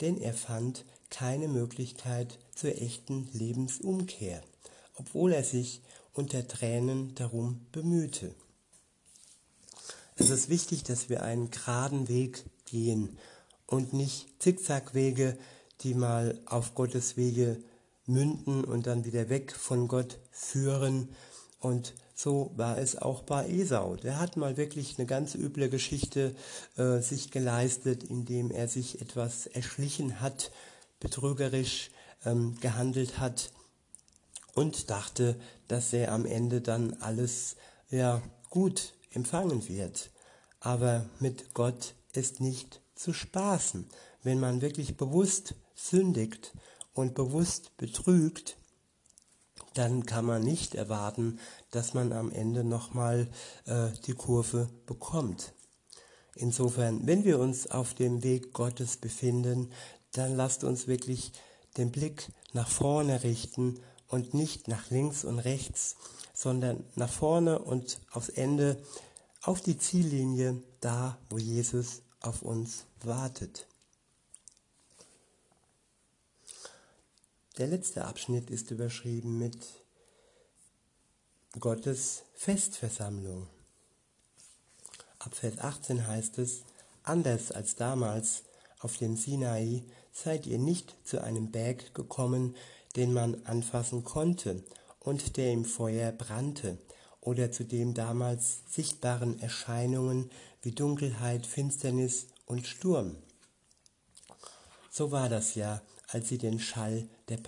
denn 0.01 0.21
er 0.21 0.35
fand 0.35 0.85
keine 1.11 1.49
Möglichkeit 1.49 2.39
zur 2.55 2.71
echten 2.81 3.29
Lebensumkehr, 3.33 4.43
obwohl 4.95 5.33
er 5.33 5.45
sich 5.45 5.83
unter 6.15 6.47
Tränen 6.47 7.15
darum 7.15 7.67
bemühte. 7.73 8.35
Es 10.17 10.31
ist 10.31 10.49
wichtig, 10.49 10.83
dass 10.85 11.09
wir 11.09 11.23
einen 11.23 11.51
geraden 11.51 12.09
Weg 12.09 12.45
gehen 12.67 13.19
und 13.67 13.93
nicht 13.93 14.29
Zickzackwege, 14.43 15.39
die 15.81 15.95
mal 15.95 16.41
auf 16.47 16.75
Gottes 16.75 17.17
Wege 17.17 17.63
münden 18.07 18.65
und 18.65 18.87
dann 18.87 19.05
wieder 19.05 19.29
weg 19.29 19.53
von 19.53 19.89
Gott 19.89 20.19
führen. 20.31 21.09
Und 21.61 21.95
so 22.23 22.53
war 22.55 22.79
es 22.79 22.97
auch 22.97 23.23
bei 23.23 23.49
Esau. 23.49 23.97
Der 23.97 24.21
hat 24.21 24.37
mal 24.37 24.57
wirklich 24.57 24.97
eine 24.97 25.07
ganz 25.07 25.35
üble 25.35 25.69
Geschichte 25.69 26.37
äh, 26.77 27.01
sich 27.01 27.33
geleistet, 27.33 28.05
indem 28.05 28.53
er 28.53 28.69
sich 28.69 29.01
etwas 29.01 29.47
erschlichen 29.47 30.21
hat, 30.21 30.53
betrügerisch 31.01 31.91
ähm, 32.25 32.57
gehandelt 32.61 33.19
hat 33.19 33.51
und 34.55 34.91
dachte, 34.91 35.35
dass 35.67 35.93
er 35.93 36.13
am 36.13 36.25
Ende 36.25 36.61
dann 36.61 36.95
alles 37.01 37.57
ja 37.91 38.23
gut 38.51 38.95
empfangen 39.11 39.69
wird. 39.69 40.11
Aber 40.61 41.07
mit 41.19 41.55
Gott 41.55 41.95
ist 42.13 42.41
nicht 42.41 42.81
zu 42.95 43.13
spaßen. 43.13 43.89
Wenn 44.23 44.39
man 44.39 44.61
wirklich 44.61 44.97
bewusst 44.97 45.57
sündigt 45.75 46.53
und 46.93 47.15
bewusst 47.15 47.77
betrügt, 47.79 48.57
dann 49.75 50.07
kann 50.07 50.25
man 50.25 50.43
nicht 50.43 50.75
erwarten, 50.75 51.39
dass 51.71 51.95
man 51.95 52.13
am 52.13 52.31
Ende 52.31 52.65
nochmal 52.65 53.29
äh, 53.67 53.89
die 54.07 54.15
Kurve 54.15 54.69
bekommt. 54.87 55.55
Insofern, 56.35 57.07
wenn 57.07 57.25
wir 57.25 57.39
uns 57.39 57.71
auf 57.71 57.95
dem 57.95 58.23
Weg 58.23 58.53
Gottes 58.53 58.97
befinden, 58.97 59.71
dann 60.13 60.35
lasst 60.37 60.65
uns 60.65 60.87
wirklich 60.87 61.33
den 61.77 61.91
Blick 61.91 62.31
nach 62.53 62.69
vorne 62.69 63.23
richten 63.23 63.81
und 64.09 64.35
nicht 64.35 64.69
nach 64.69 64.91
links 64.91 65.25
und 65.25 65.39
rechts, 65.39 65.97
sondern 66.35 66.85
nach 66.95 67.11
vorne 67.11 67.59
und 67.59 68.01
aufs 68.13 68.29
Ende, 68.29 68.83
auf 69.43 69.61
die 69.61 69.79
Ziellinie, 69.79 70.63
da 70.81 71.19
wo 71.29 71.39
Jesus 71.39 72.03
auf 72.21 72.43
uns 72.43 72.85
wartet. 73.03 73.67
Der 77.59 77.67
letzte 77.67 78.07
Abschnitt 78.07 78.49
ist 78.49 78.71
überschrieben 78.71 79.39
mit 79.39 79.59
Gottes 81.61 82.23
Festversammlung. 82.35 83.47
Ab 85.19 85.35
Vers 85.35 85.59
18 85.59 86.07
heißt 86.07 86.39
es, 86.39 86.63
anders 87.03 87.53
als 87.53 87.77
damals 87.77 88.45
auf 88.79 88.97
dem 88.97 89.17
Sinai 89.17 89.85
seid 90.13 90.47
ihr 90.47 90.59
nicht 90.59 90.97
zu 91.05 91.23
einem 91.23 91.51
Berg 91.51 91.93
gekommen, 91.93 92.57
den 92.97 93.13
man 93.13 93.45
anfassen 93.45 94.03
konnte 94.03 94.65
und 94.99 95.37
der 95.37 95.53
im 95.53 95.67
Feuer 95.67 96.11
brannte, 96.11 96.79
oder 97.21 97.53
zu 97.53 97.65
dem 97.65 97.93
damals 97.93 98.63
sichtbaren 98.71 99.39
Erscheinungen 99.41 100.31
wie 100.63 100.73
Dunkelheit, 100.73 101.47
Finsternis 101.47 102.29
und 102.47 102.67
Sturm. 102.67 103.17
So 104.91 105.11
war 105.11 105.29
das 105.29 105.55
ja 105.55 105.83
als 106.13 106.29
sie 106.29 106.39
den 106.39 106.61
Schall 106.61 107.09
der, 107.29 107.39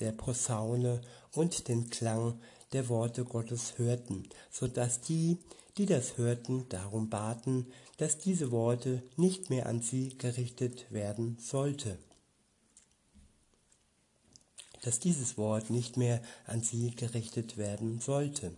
der 0.00 0.12
Posaune 0.12 1.00
und 1.32 1.68
den 1.68 1.90
Klang 1.90 2.40
der 2.72 2.88
Worte 2.88 3.24
Gottes 3.24 3.76
hörten, 3.76 4.28
so 4.50 4.66
dass 4.66 5.00
die, 5.00 5.38
die 5.76 5.86
das 5.86 6.16
hörten, 6.16 6.68
darum 6.68 7.10
baten, 7.10 7.66
dass 7.96 8.18
diese 8.18 8.50
Worte 8.50 9.02
nicht 9.16 9.50
mehr 9.50 9.66
an 9.66 9.82
sie 9.82 10.16
gerichtet 10.16 10.90
werden 10.90 11.38
sollte. 11.40 11.98
Dass 14.82 15.00
dieses 15.00 15.36
Wort 15.36 15.70
nicht 15.70 15.96
mehr 15.96 16.22
an 16.46 16.62
sie 16.62 16.94
gerichtet 16.94 17.56
werden 17.56 18.00
sollte. 18.00 18.52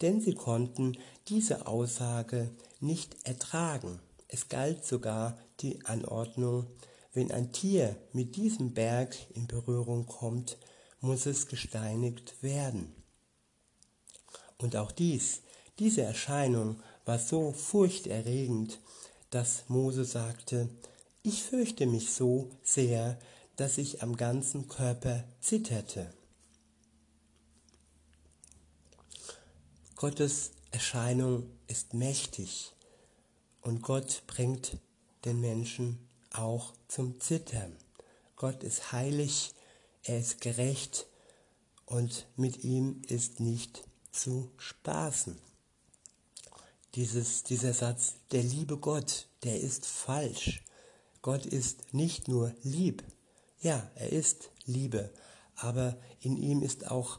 Denn 0.00 0.20
sie 0.20 0.34
konnten 0.34 0.96
diese 1.28 1.66
Aussage 1.66 2.50
nicht 2.80 3.16
ertragen. 3.24 4.00
Es 4.28 4.48
galt 4.48 4.84
sogar 4.84 5.38
die 5.60 5.84
Anordnung, 5.84 6.66
wenn 7.12 7.32
ein 7.32 7.52
Tier 7.52 7.96
mit 8.12 8.36
diesem 8.36 8.72
Berg 8.72 9.16
in 9.34 9.46
Berührung 9.46 10.06
kommt, 10.06 10.58
muss 11.00 11.26
es 11.26 11.48
gesteinigt 11.48 12.42
werden. 12.42 12.94
Und 14.58 14.76
auch 14.76 14.92
dies, 14.92 15.42
diese 15.78 16.02
Erscheinung 16.02 16.82
war 17.04 17.18
so 17.18 17.52
furchterregend, 17.52 18.78
dass 19.30 19.68
Mose 19.68 20.04
sagte, 20.04 20.68
ich 21.22 21.42
fürchte 21.42 21.86
mich 21.86 22.12
so 22.12 22.50
sehr, 22.62 23.18
dass 23.56 23.78
ich 23.78 24.02
am 24.02 24.16
ganzen 24.16 24.68
Körper 24.68 25.24
zitterte. 25.40 26.12
Gottes 29.96 30.52
Erscheinung 30.70 31.50
ist 31.66 31.94
mächtig 31.94 32.72
und 33.60 33.82
Gott 33.82 34.22
bringt 34.26 34.78
den 35.24 35.40
Menschen 35.40 36.09
auch 36.32 36.72
zum 36.88 37.20
Zittern. 37.20 37.76
Gott 38.36 38.62
ist 38.62 38.92
heilig, 38.92 39.54
er 40.02 40.18
ist 40.18 40.40
gerecht 40.40 41.06
und 41.86 42.26
mit 42.36 42.64
ihm 42.64 43.02
ist 43.08 43.40
nicht 43.40 43.84
zu 44.12 44.50
spaßen. 44.56 45.38
Dieses, 46.94 47.44
dieser 47.44 47.72
Satz, 47.72 48.14
der 48.32 48.42
liebe 48.42 48.78
Gott, 48.78 49.28
der 49.44 49.60
ist 49.60 49.86
falsch. 49.86 50.64
Gott 51.22 51.46
ist 51.46 51.92
nicht 51.92 52.28
nur 52.28 52.54
lieb, 52.62 53.04
ja, 53.62 53.90
er 53.94 54.10
ist 54.10 54.50
Liebe, 54.64 55.12
aber 55.54 55.98
in 56.20 56.38
ihm 56.38 56.62
ist 56.62 56.90
auch 56.90 57.18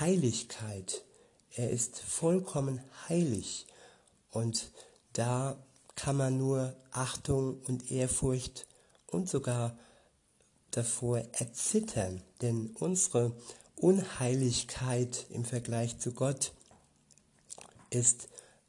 Heiligkeit. 0.00 1.04
Er 1.50 1.68
ist 1.68 1.98
vollkommen 1.98 2.80
heilig 3.10 3.66
und 4.30 4.70
da 5.12 5.62
kann 5.94 6.16
man 6.16 6.38
nur 6.38 6.74
Achtung 6.90 7.60
und 7.66 7.90
Ehrfurcht 7.90 8.66
und 9.06 9.28
sogar 9.28 9.78
davor 10.70 11.18
erzittern, 11.32 12.22
denn 12.40 12.74
unsere 12.78 13.36
Unheiligkeit 13.76 15.26
im 15.30 15.44
Vergleich 15.44 15.98
zu 15.98 16.12
Gott 16.12 16.52
ist, 17.90 18.28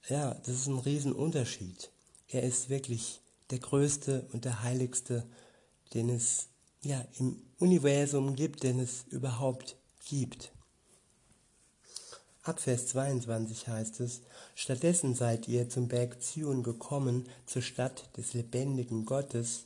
ja, 0.09 0.33
das 0.33 0.55
ist 0.55 0.67
ein 0.67 0.79
Riesenunterschied. 0.79 1.91
Er 2.27 2.43
ist 2.43 2.69
wirklich 2.69 3.21
der 3.51 3.59
größte 3.59 4.27
und 4.33 4.45
der 4.45 4.63
heiligste, 4.63 5.25
den 5.93 6.09
es 6.09 6.47
ja 6.81 7.05
im 7.19 7.41
Universum 7.59 8.35
gibt, 8.35 8.63
den 8.63 8.79
es 8.79 9.05
überhaupt 9.09 9.77
gibt. 10.05 10.51
Ab 12.45 12.59
Vers 12.59 12.87
22 12.87 13.69
heißt 13.69 14.01
es, 14.01 14.19
Stattdessen 14.53 15.15
seid 15.15 15.47
ihr 15.47 15.69
zum 15.69 15.87
Berg 15.87 16.21
Zion 16.21 16.61
gekommen, 16.61 17.29
zur 17.45 17.61
Stadt 17.61 18.09
des 18.17 18.33
lebendigen 18.33 19.05
Gottes, 19.05 19.63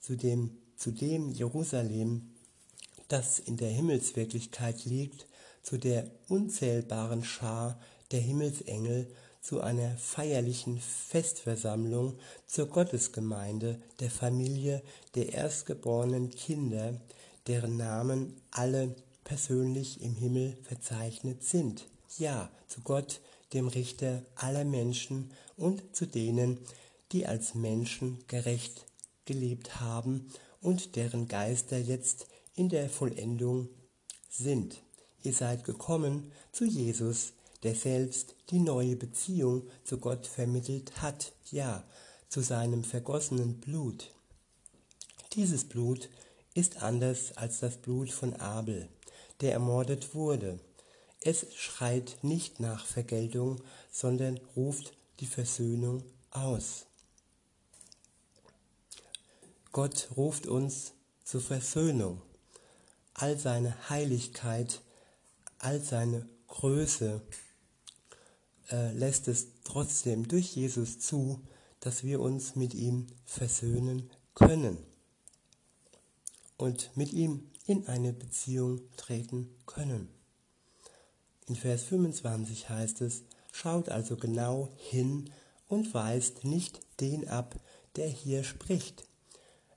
zu 0.00 0.14
dem, 0.14 0.58
zu 0.76 0.90
dem 0.90 1.30
Jerusalem, 1.30 2.34
das 3.08 3.38
in 3.38 3.56
der 3.56 3.70
Himmelswirklichkeit 3.70 4.84
liegt, 4.84 5.26
zu 5.62 5.78
der 5.78 6.10
unzählbaren 6.28 7.24
Schar 7.24 7.80
der 8.10 8.20
Himmelsengel, 8.20 9.10
zu 9.40 9.62
einer 9.62 9.96
feierlichen 9.96 10.80
Festversammlung, 10.80 12.18
zur 12.46 12.66
Gottesgemeinde, 12.66 13.80
der 14.00 14.10
Familie 14.10 14.82
der 15.14 15.32
erstgeborenen 15.32 16.28
Kinder, 16.28 17.00
deren 17.46 17.78
Namen 17.78 18.42
alle 18.50 18.94
persönlich 19.24 20.02
im 20.02 20.16
Himmel 20.16 20.58
verzeichnet 20.64 21.42
sind 21.42 21.86
ja 22.18 22.50
zu 22.68 22.80
Gott, 22.82 23.20
dem 23.52 23.68
Richter 23.68 24.22
aller 24.34 24.64
Menschen 24.64 25.32
und 25.56 25.94
zu 25.94 26.06
denen, 26.06 26.58
die 27.12 27.26
als 27.26 27.54
Menschen 27.54 28.24
gerecht 28.26 28.86
gelebt 29.24 29.80
haben 29.80 30.28
und 30.60 30.96
deren 30.96 31.28
Geister 31.28 31.78
jetzt 31.78 32.26
in 32.54 32.68
der 32.68 32.88
Vollendung 32.88 33.68
sind. 34.28 34.82
Ihr 35.22 35.32
seid 35.32 35.64
gekommen 35.64 36.32
zu 36.52 36.64
Jesus, 36.64 37.32
der 37.62 37.74
selbst 37.74 38.34
die 38.50 38.58
neue 38.58 38.96
Beziehung 38.96 39.62
zu 39.84 39.98
Gott 39.98 40.26
vermittelt 40.26 41.00
hat, 41.00 41.32
ja, 41.50 41.84
zu 42.28 42.40
seinem 42.40 42.84
vergossenen 42.84 43.60
Blut. 43.60 44.10
Dieses 45.34 45.64
Blut 45.64 46.10
ist 46.54 46.82
anders 46.82 47.36
als 47.36 47.60
das 47.60 47.76
Blut 47.76 48.10
von 48.10 48.34
Abel, 48.34 48.88
der 49.40 49.52
ermordet 49.52 50.14
wurde. 50.14 50.60
Es 51.26 51.46
schreit 51.54 52.18
nicht 52.20 52.60
nach 52.60 52.84
Vergeltung, 52.84 53.62
sondern 53.90 54.38
ruft 54.54 54.92
die 55.20 55.26
Versöhnung 55.26 56.04
aus. 56.30 56.84
Gott 59.72 60.10
ruft 60.18 60.46
uns 60.46 60.92
zur 61.24 61.40
Versöhnung. 61.40 62.20
All 63.14 63.38
seine 63.38 63.88
Heiligkeit, 63.88 64.82
all 65.58 65.82
seine 65.82 66.28
Größe 66.48 67.22
äh, 68.70 68.92
lässt 68.92 69.26
es 69.26 69.46
trotzdem 69.64 70.28
durch 70.28 70.54
Jesus 70.54 70.98
zu, 70.98 71.40
dass 71.80 72.04
wir 72.04 72.20
uns 72.20 72.54
mit 72.54 72.74
ihm 72.74 73.06
versöhnen 73.24 74.10
können 74.34 74.76
und 76.58 76.94
mit 76.98 77.14
ihm 77.14 77.50
in 77.66 77.86
eine 77.86 78.12
Beziehung 78.12 78.82
treten 78.98 79.48
können. 79.64 80.13
In 81.46 81.56
Vers 81.56 81.84
25 81.84 82.68
heißt 82.68 83.00
es, 83.02 83.24
schaut 83.52 83.88
also 83.88 84.16
genau 84.16 84.70
hin 84.76 85.30
und 85.68 85.92
weist 85.94 86.44
nicht 86.44 86.80
den 87.00 87.28
ab, 87.28 87.58
der 87.96 88.08
hier 88.08 88.44
spricht. 88.44 89.04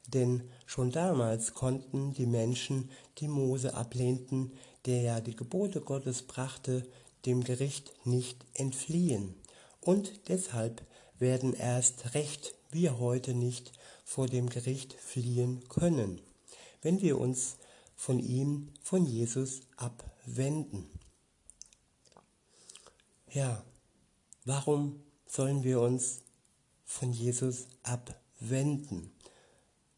Denn 0.08 0.44
schon 0.66 0.92
damals 0.92 1.54
konnten 1.54 2.14
die 2.14 2.26
Menschen, 2.26 2.90
die 3.18 3.28
Mose 3.28 3.74
ablehnten, 3.74 4.54
der 4.86 5.02
ja 5.02 5.20
die 5.20 5.36
Gebote 5.36 5.82
Gottes 5.82 6.24
brachte, 6.24 6.88
dem 7.26 7.44
Gericht 7.44 7.94
nicht 8.06 8.46
entfliehen. 8.54 9.36
Und 9.82 10.30
deshalb 10.30 10.82
werden 11.20 11.54
erst 11.54 12.14
recht 12.14 12.56
wir 12.72 13.00
heute 13.00 13.34
nicht 13.34 13.72
vor 14.06 14.28
dem 14.28 14.50
Gericht 14.50 14.94
fliehen 14.94 15.68
können 15.68 16.22
wenn 16.82 17.02
wir 17.02 17.20
uns 17.20 17.58
von 17.96 18.20
ihm, 18.20 18.70
von 18.82 19.06
Jesus 19.06 19.62
abwenden. 19.76 20.90
Ja, 23.30 23.62
warum 24.46 25.04
sollen 25.26 25.64
wir 25.64 25.82
uns 25.82 26.22
von 26.86 27.12
Jesus 27.12 27.68
abwenden? 27.84 29.12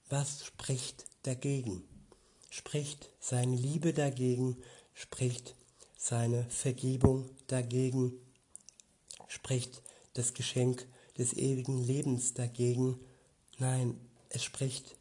Was 0.10 0.46
spricht 0.46 1.06
dagegen? 1.22 1.84
Spricht 2.50 3.10
seine 3.20 3.56
Liebe 3.56 3.94
dagegen? 3.94 4.58
Spricht 4.96 5.56
seine 5.96 6.44
Vergebung 6.46 7.30
dagegen? 7.46 8.14
Spricht 9.28 9.84
das 10.16 10.34
Geschenk 10.34 10.88
des 11.20 11.34
ewigen 11.34 11.84
Lebens 11.84 12.34
dagegen? 12.34 13.00
Nein, 13.60 14.00
es 14.30 14.44
spricht 14.44 14.96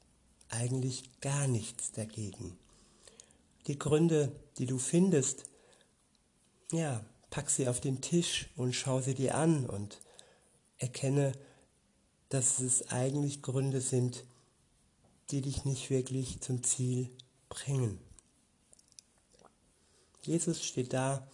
eigentlich 0.51 1.21
gar 1.23 1.47
nichts 1.49 1.93
dagegen. 1.93 2.59
Die 3.67 3.79
Gründe, 3.79 4.33
die 4.59 4.67
du 4.67 4.79
findest, 4.79 5.45
ja, 6.73 7.03
pack 7.31 7.51
sie 7.51 7.69
auf 7.69 7.81
den 7.81 8.01
Tisch 8.01 8.51
und 8.57 8.75
schau 8.75 9.01
sie 9.01 9.14
dir 9.14 9.35
an 9.35 9.67
und 9.67 10.01
erkenne, 10.79 11.33
dass 12.29 12.61
es 12.61 12.88
eigentlich 12.88 13.43
Gründe 13.43 13.81
sind, 13.81 14.25
die 15.31 15.41
dich 15.43 15.64
nicht 15.64 15.91
wirklich 15.91 16.41
zum 16.41 16.62
Ziel 16.62 17.11
bringen. 17.49 17.99
Jesus 20.23 20.62
steht 20.62 20.93
da 20.93 21.27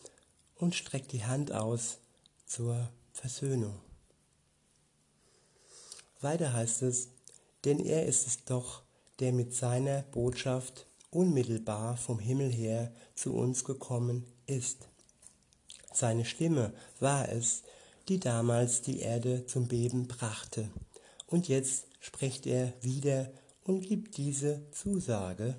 und 0.56 0.74
streckt 0.74 1.12
die 1.12 1.24
Hand 1.24 1.52
aus 1.52 1.98
zur 2.46 2.90
Versöhnung. 3.12 3.80
Weiter 6.20 6.52
heißt 6.52 6.82
es, 6.82 7.08
denn 7.64 7.80
er 7.80 8.06
ist 8.06 8.26
es 8.26 8.44
doch, 8.44 8.82
der 9.20 9.32
mit 9.32 9.54
seiner 9.54 10.02
Botschaft 10.02 10.86
unmittelbar 11.10 11.96
vom 11.96 12.18
Himmel 12.18 12.50
her 12.50 12.92
zu 13.14 13.34
uns 13.34 13.64
gekommen 13.64 14.24
ist. 14.46 14.88
Seine 15.94 16.24
Stimme 16.24 16.72
war 16.98 17.28
es, 17.28 17.62
die 18.08 18.18
damals 18.18 18.82
die 18.82 18.98
Erde 18.98 19.46
zum 19.46 19.68
Beben 19.68 20.08
brachte. 20.08 20.68
Und 21.28 21.48
jetzt 21.48 21.86
spricht 22.00 22.46
er 22.46 22.72
wieder 22.82 23.30
und 23.62 23.80
gibt 23.82 24.16
diese 24.16 24.60
Zusage. 24.72 25.54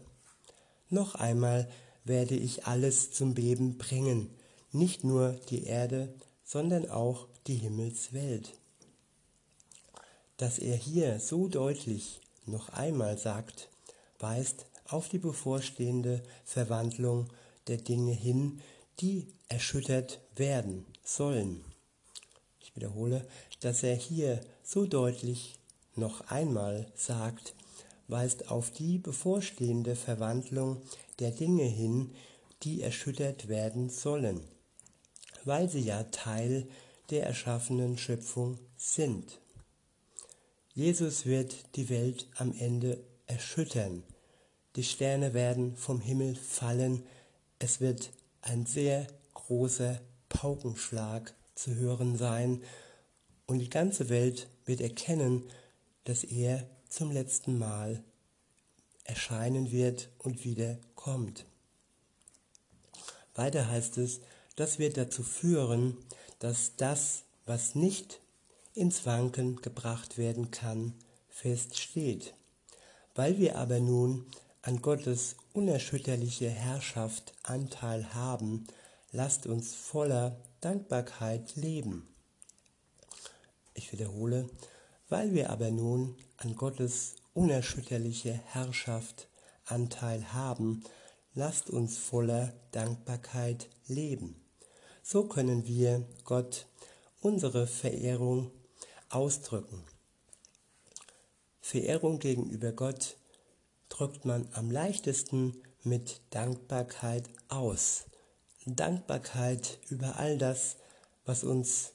Noch 0.89 1.15
einmal 1.15 1.69
werde 2.03 2.35
ich 2.35 2.67
alles 2.67 3.11
zum 3.11 3.33
Beben 3.33 3.77
bringen, 3.77 4.29
nicht 4.71 5.05
nur 5.05 5.39
die 5.49 5.63
Erde, 5.63 6.13
sondern 6.43 6.89
auch 6.89 7.27
die 7.47 7.55
Himmelswelt. 7.55 8.59
Dass 10.35 10.59
er 10.59 10.75
hier 10.75 11.21
so 11.21 11.47
deutlich 11.47 12.19
noch 12.45 12.69
einmal 12.69 13.17
sagt, 13.17 13.69
weist 14.19 14.65
auf 14.87 15.07
die 15.07 15.17
bevorstehende 15.17 16.21
Verwandlung 16.43 17.29
der 17.67 17.77
Dinge 17.77 18.11
hin, 18.11 18.61
die 18.99 19.27
erschüttert 19.49 20.19
werden 20.35 20.85
sollen. 21.03 21.63
Ich 22.59 22.75
wiederhole, 22.75 23.27
dass 23.59 23.83
er 23.83 23.95
hier 23.95 24.41
so 24.63 24.85
deutlich 24.85 25.59
noch 25.95 26.21
einmal 26.29 26.87
sagt, 26.95 27.53
weist 28.07 28.49
auf 28.51 28.71
die 28.71 28.97
bevorstehende 28.97 29.95
Verwandlung 29.95 30.81
der 31.19 31.31
Dinge 31.31 31.63
hin, 31.63 32.11
die 32.63 32.81
erschüttert 32.81 33.47
werden 33.47 33.89
sollen, 33.89 34.41
weil 35.43 35.69
sie 35.69 35.81
ja 35.81 36.03
Teil 36.03 36.67
der 37.09 37.25
erschaffenen 37.25 37.97
Schöpfung 37.97 38.59
sind. 38.77 39.39
Jesus 40.73 41.25
wird 41.25 41.55
die 41.75 41.89
Welt 41.89 42.27
am 42.35 42.53
Ende 42.57 43.01
erschüttern. 43.27 44.03
Die 44.75 44.83
Sterne 44.83 45.33
werden 45.33 45.77
vom 45.77 46.01
Himmel 46.01 46.35
fallen. 46.35 47.03
Es 47.59 47.79
wird 47.79 48.11
ein 48.41 48.65
sehr 48.65 49.07
großer 49.47 49.99
Paukenschlag 50.29 51.33
zu 51.55 51.75
hören 51.75 52.17
sein. 52.17 52.63
Und 53.45 53.59
die 53.59 53.69
ganze 53.69 54.09
Welt 54.09 54.47
wird 54.65 54.81
erkennen, 54.81 55.43
dass 56.03 56.23
er 56.23 56.67
zum 56.89 57.11
letzten 57.11 57.57
Mal 57.57 58.03
erscheinen 59.03 59.71
wird 59.71 60.09
und 60.19 60.43
wieder 60.43 60.77
kommt. 60.95 61.45
Weiter 63.35 63.69
heißt 63.69 63.97
es, 63.97 64.21
das 64.55 64.79
wird 64.79 64.97
dazu 64.97 65.21
führen, 65.23 65.97
dass 66.39 66.75
das, 66.77 67.23
was 67.45 67.75
nicht 67.75 68.21
ins 68.73 69.05
Wanken 69.05 69.57
gebracht 69.57 70.17
werden 70.17 70.51
kann, 70.51 70.93
feststeht. 71.29 72.33
Weil 73.13 73.37
wir 73.37 73.57
aber 73.57 73.79
nun 73.79 74.25
an 74.61 74.81
Gottes 74.81 75.35
unerschütterliche 75.53 76.49
Herrschaft 76.49 77.33
Anteil 77.43 78.13
haben, 78.13 78.65
lasst 79.15 79.47
uns 79.47 79.73
voller 79.73 80.35
Dankbarkeit 80.59 81.55
leben. 81.55 82.05
Ich 83.73 83.93
wiederhole, 83.93 84.49
weil 85.07 85.33
wir 85.33 85.51
aber 85.51 85.71
nun 85.71 86.17
an 86.35 86.55
Gottes 86.55 87.15
unerschütterliche 87.33 88.33
Herrschaft 88.33 89.29
Anteil 89.63 90.33
haben, 90.33 90.83
lasst 91.33 91.69
uns 91.69 91.97
voller 91.97 92.53
Dankbarkeit 92.71 93.69
leben. 93.87 94.35
So 95.01 95.23
können 95.27 95.65
wir 95.65 96.05
Gott 96.25 96.67
unsere 97.21 97.67
Verehrung 97.67 98.51
ausdrücken. 99.09 99.81
Verehrung 101.61 102.19
gegenüber 102.19 102.73
Gott 102.73 103.15
drückt 103.87 104.25
man 104.25 104.49
am 104.51 104.71
leichtesten 104.71 105.63
mit 105.83 106.19
Dankbarkeit 106.31 107.29
aus. 107.47 108.05
Dankbarkeit 108.65 109.79
über 109.89 110.17
all 110.17 110.37
das, 110.37 110.77
was 111.25 111.43
uns 111.43 111.93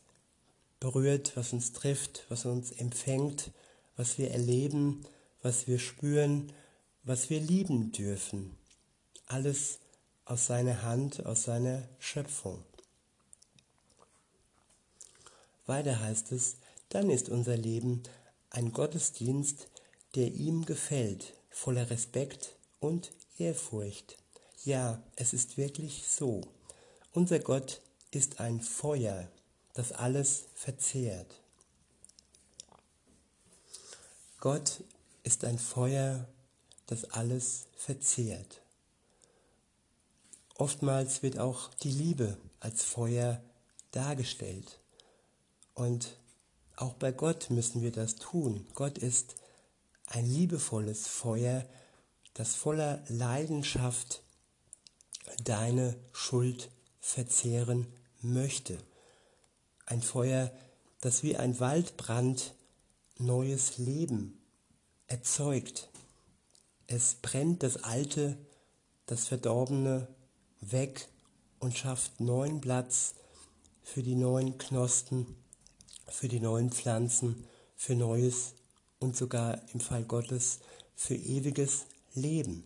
berührt, 0.79 1.37
was 1.37 1.53
uns 1.53 1.73
trifft, 1.73 2.25
was 2.29 2.47
uns 2.47 2.73
empfängt, 2.73 3.51
was 3.97 4.19
wir 4.19 4.31
erleben, 4.31 5.05
was 5.43 5.67
wir 5.67 5.79
spüren, 5.79 6.53
was 7.03 7.29
wir 7.29 7.41
lieben 7.41 7.93
dürfen. 7.93 8.57
Alles 9.27 9.79
aus 10.25 10.47
seiner 10.47 10.83
Hand, 10.83 11.27
aus 11.27 11.45
seiner 11.45 11.89
Schöpfung. 11.99 12.63
Weiter 15.67 16.01
heißt 16.01 16.33
es, 16.33 16.57
dann 16.89 17.11
ist 17.11 17.29
unser 17.29 17.57
Leben 17.57 18.03
ein 18.51 18.73
Gottesdienst, 18.73 19.69
der 20.15 20.33
ihm 20.33 20.65
gefällt, 20.65 21.35
voller 21.51 21.91
Respekt 21.91 22.57
und 22.81 23.13
Ehrfurcht. 23.39 24.17
Ja, 24.65 25.03
es 25.17 25.33
ist 25.33 25.57
wirklich 25.57 26.05
so. 26.09 26.43
Unser 27.13 27.41
Gott 27.41 27.81
ist 28.13 28.39
ein 28.39 28.61
Feuer, 28.61 29.29
das 29.75 29.91
alles 29.91 30.45
verzehrt. 30.55 31.41
Gott 34.39 34.85
ist 35.25 35.45
ein 35.45 35.59
Feuer, 35.59 36.29
das 36.87 37.05
alles 37.11 37.67
verzehrt. 37.77 38.63
oftmals 40.55 41.23
wird 41.23 41.39
auch 41.39 41.75
die 41.75 41.91
Liebe 41.91 42.37
als 42.61 42.85
Feuer 42.85 43.43
dargestellt. 43.91 44.79
Und 45.75 46.17
auch 46.77 46.95
bei 46.95 47.11
Gott 47.11 47.51
müssen 47.51 47.83
wir 47.83 47.93
das 47.93 48.17
tun. 48.17 48.67
Gott 48.75 48.99
ist 48.99 49.35
ein 50.07 50.27
liebevolles 50.27 51.09
Feuer, 51.09 51.65
das 52.35 52.55
voller 52.55 53.03
Leidenschaft 53.09 54.23
deine 55.43 55.97
Schuld 56.13 56.71
verzehren 57.01 57.87
möchte. 58.21 58.79
Ein 59.87 60.03
Feuer, 60.03 60.53
das 61.01 61.23
wie 61.23 61.37
ein 61.37 61.59
Waldbrand 61.59 62.55
neues 63.19 63.79
Leben 63.79 64.39
erzeugt. 65.07 65.89
Es 66.87 67.17
brennt 67.21 67.63
das 67.63 67.83
Alte, 67.85 68.37
das 69.07 69.27
Verdorbene 69.27 70.09
weg 70.61 71.09
und 71.59 71.77
schafft 71.77 72.21
neuen 72.21 72.61
Platz 72.61 73.15
für 73.83 74.03
die 74.03 74.15
neuen 74.15 74.59
Knospen, 74.59 75.37
für 76.07 76.29
die 76.29 76.41
neuen 76.41 76.71
Pflanzen, 76.71 77.47
für 77.77 77.95
Neues 77.95 78.55
und 78.99 79.17
sogar 79.17 79.61
im 79.73 79.81
Fall 79.81 80.05
Gottes 80.05 80.61
für 80.95 81.15
ewiges 81.15 81.87
Leben. 82.15 82.65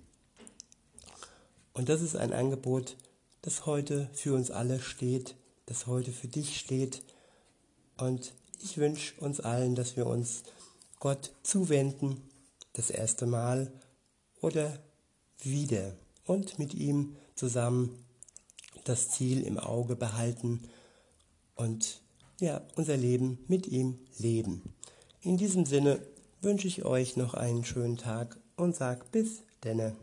Und 1.72 1.88
das 1.88 2.02
ist 2.02 2.16
ein 2.16 2.32
Angebot, 2.32 2.96
das 3.44 3.66
heute 3.66 4.08
für 4.14 4.32
uns 4.32 4.50
alle 4.50 4.80
steht, 4.80 5.36
das 5.66 5.86
heute 5.86 6.12
für 6.12 6.28
dich 6.28 6.58
steht. 6.58 7.02
Und 7.98 8.32
ich 8.62 8.78
wünsche 8.78 9.20
uns 9.20 9.38
allen, 9.40 9.74
dass 9.74 9.98
wir 9.98 10.06
uns 10.06 10.44
Gott 10.98 11.30
zuwenden, 11.42 12.22
das 12.72 12.88
erste 12.88 13.26
Mal 13.26 13.70
oder 14.40 14.78
wieder 15.42 15.94
und 16.24 16.58
mit 16.58 16.72
ihm 16.72 17.16
zusammen 17.34 18.02
das 18.84 19.10
Ziel 19.10 19.42
im 19.42 19.58
Auge 19.58 19.94
behalten 19.94 20.62
und 21.54 22.00
ja, 22.40 22.62
unser 22.76 22.96
Leben 22.96 23.44
mit 23.46 23.66
ihm 23.66 23.98
leben. 24.16 24.74
In 25.20 25.36
diesem 25.36 25.66
Sinne 25.66 26.00
wünsche 26.40 26.66
ich 26.66 26.86
euch 26.86 27.16
noch 27.18 27.34
einen 27.34 27.64
schönen 27.64 27.98
Tag 27.98 28.38
und 28.56 28.74
sag 28.74 29.12
bis 29.12 29.42
denne. 29.62 29.94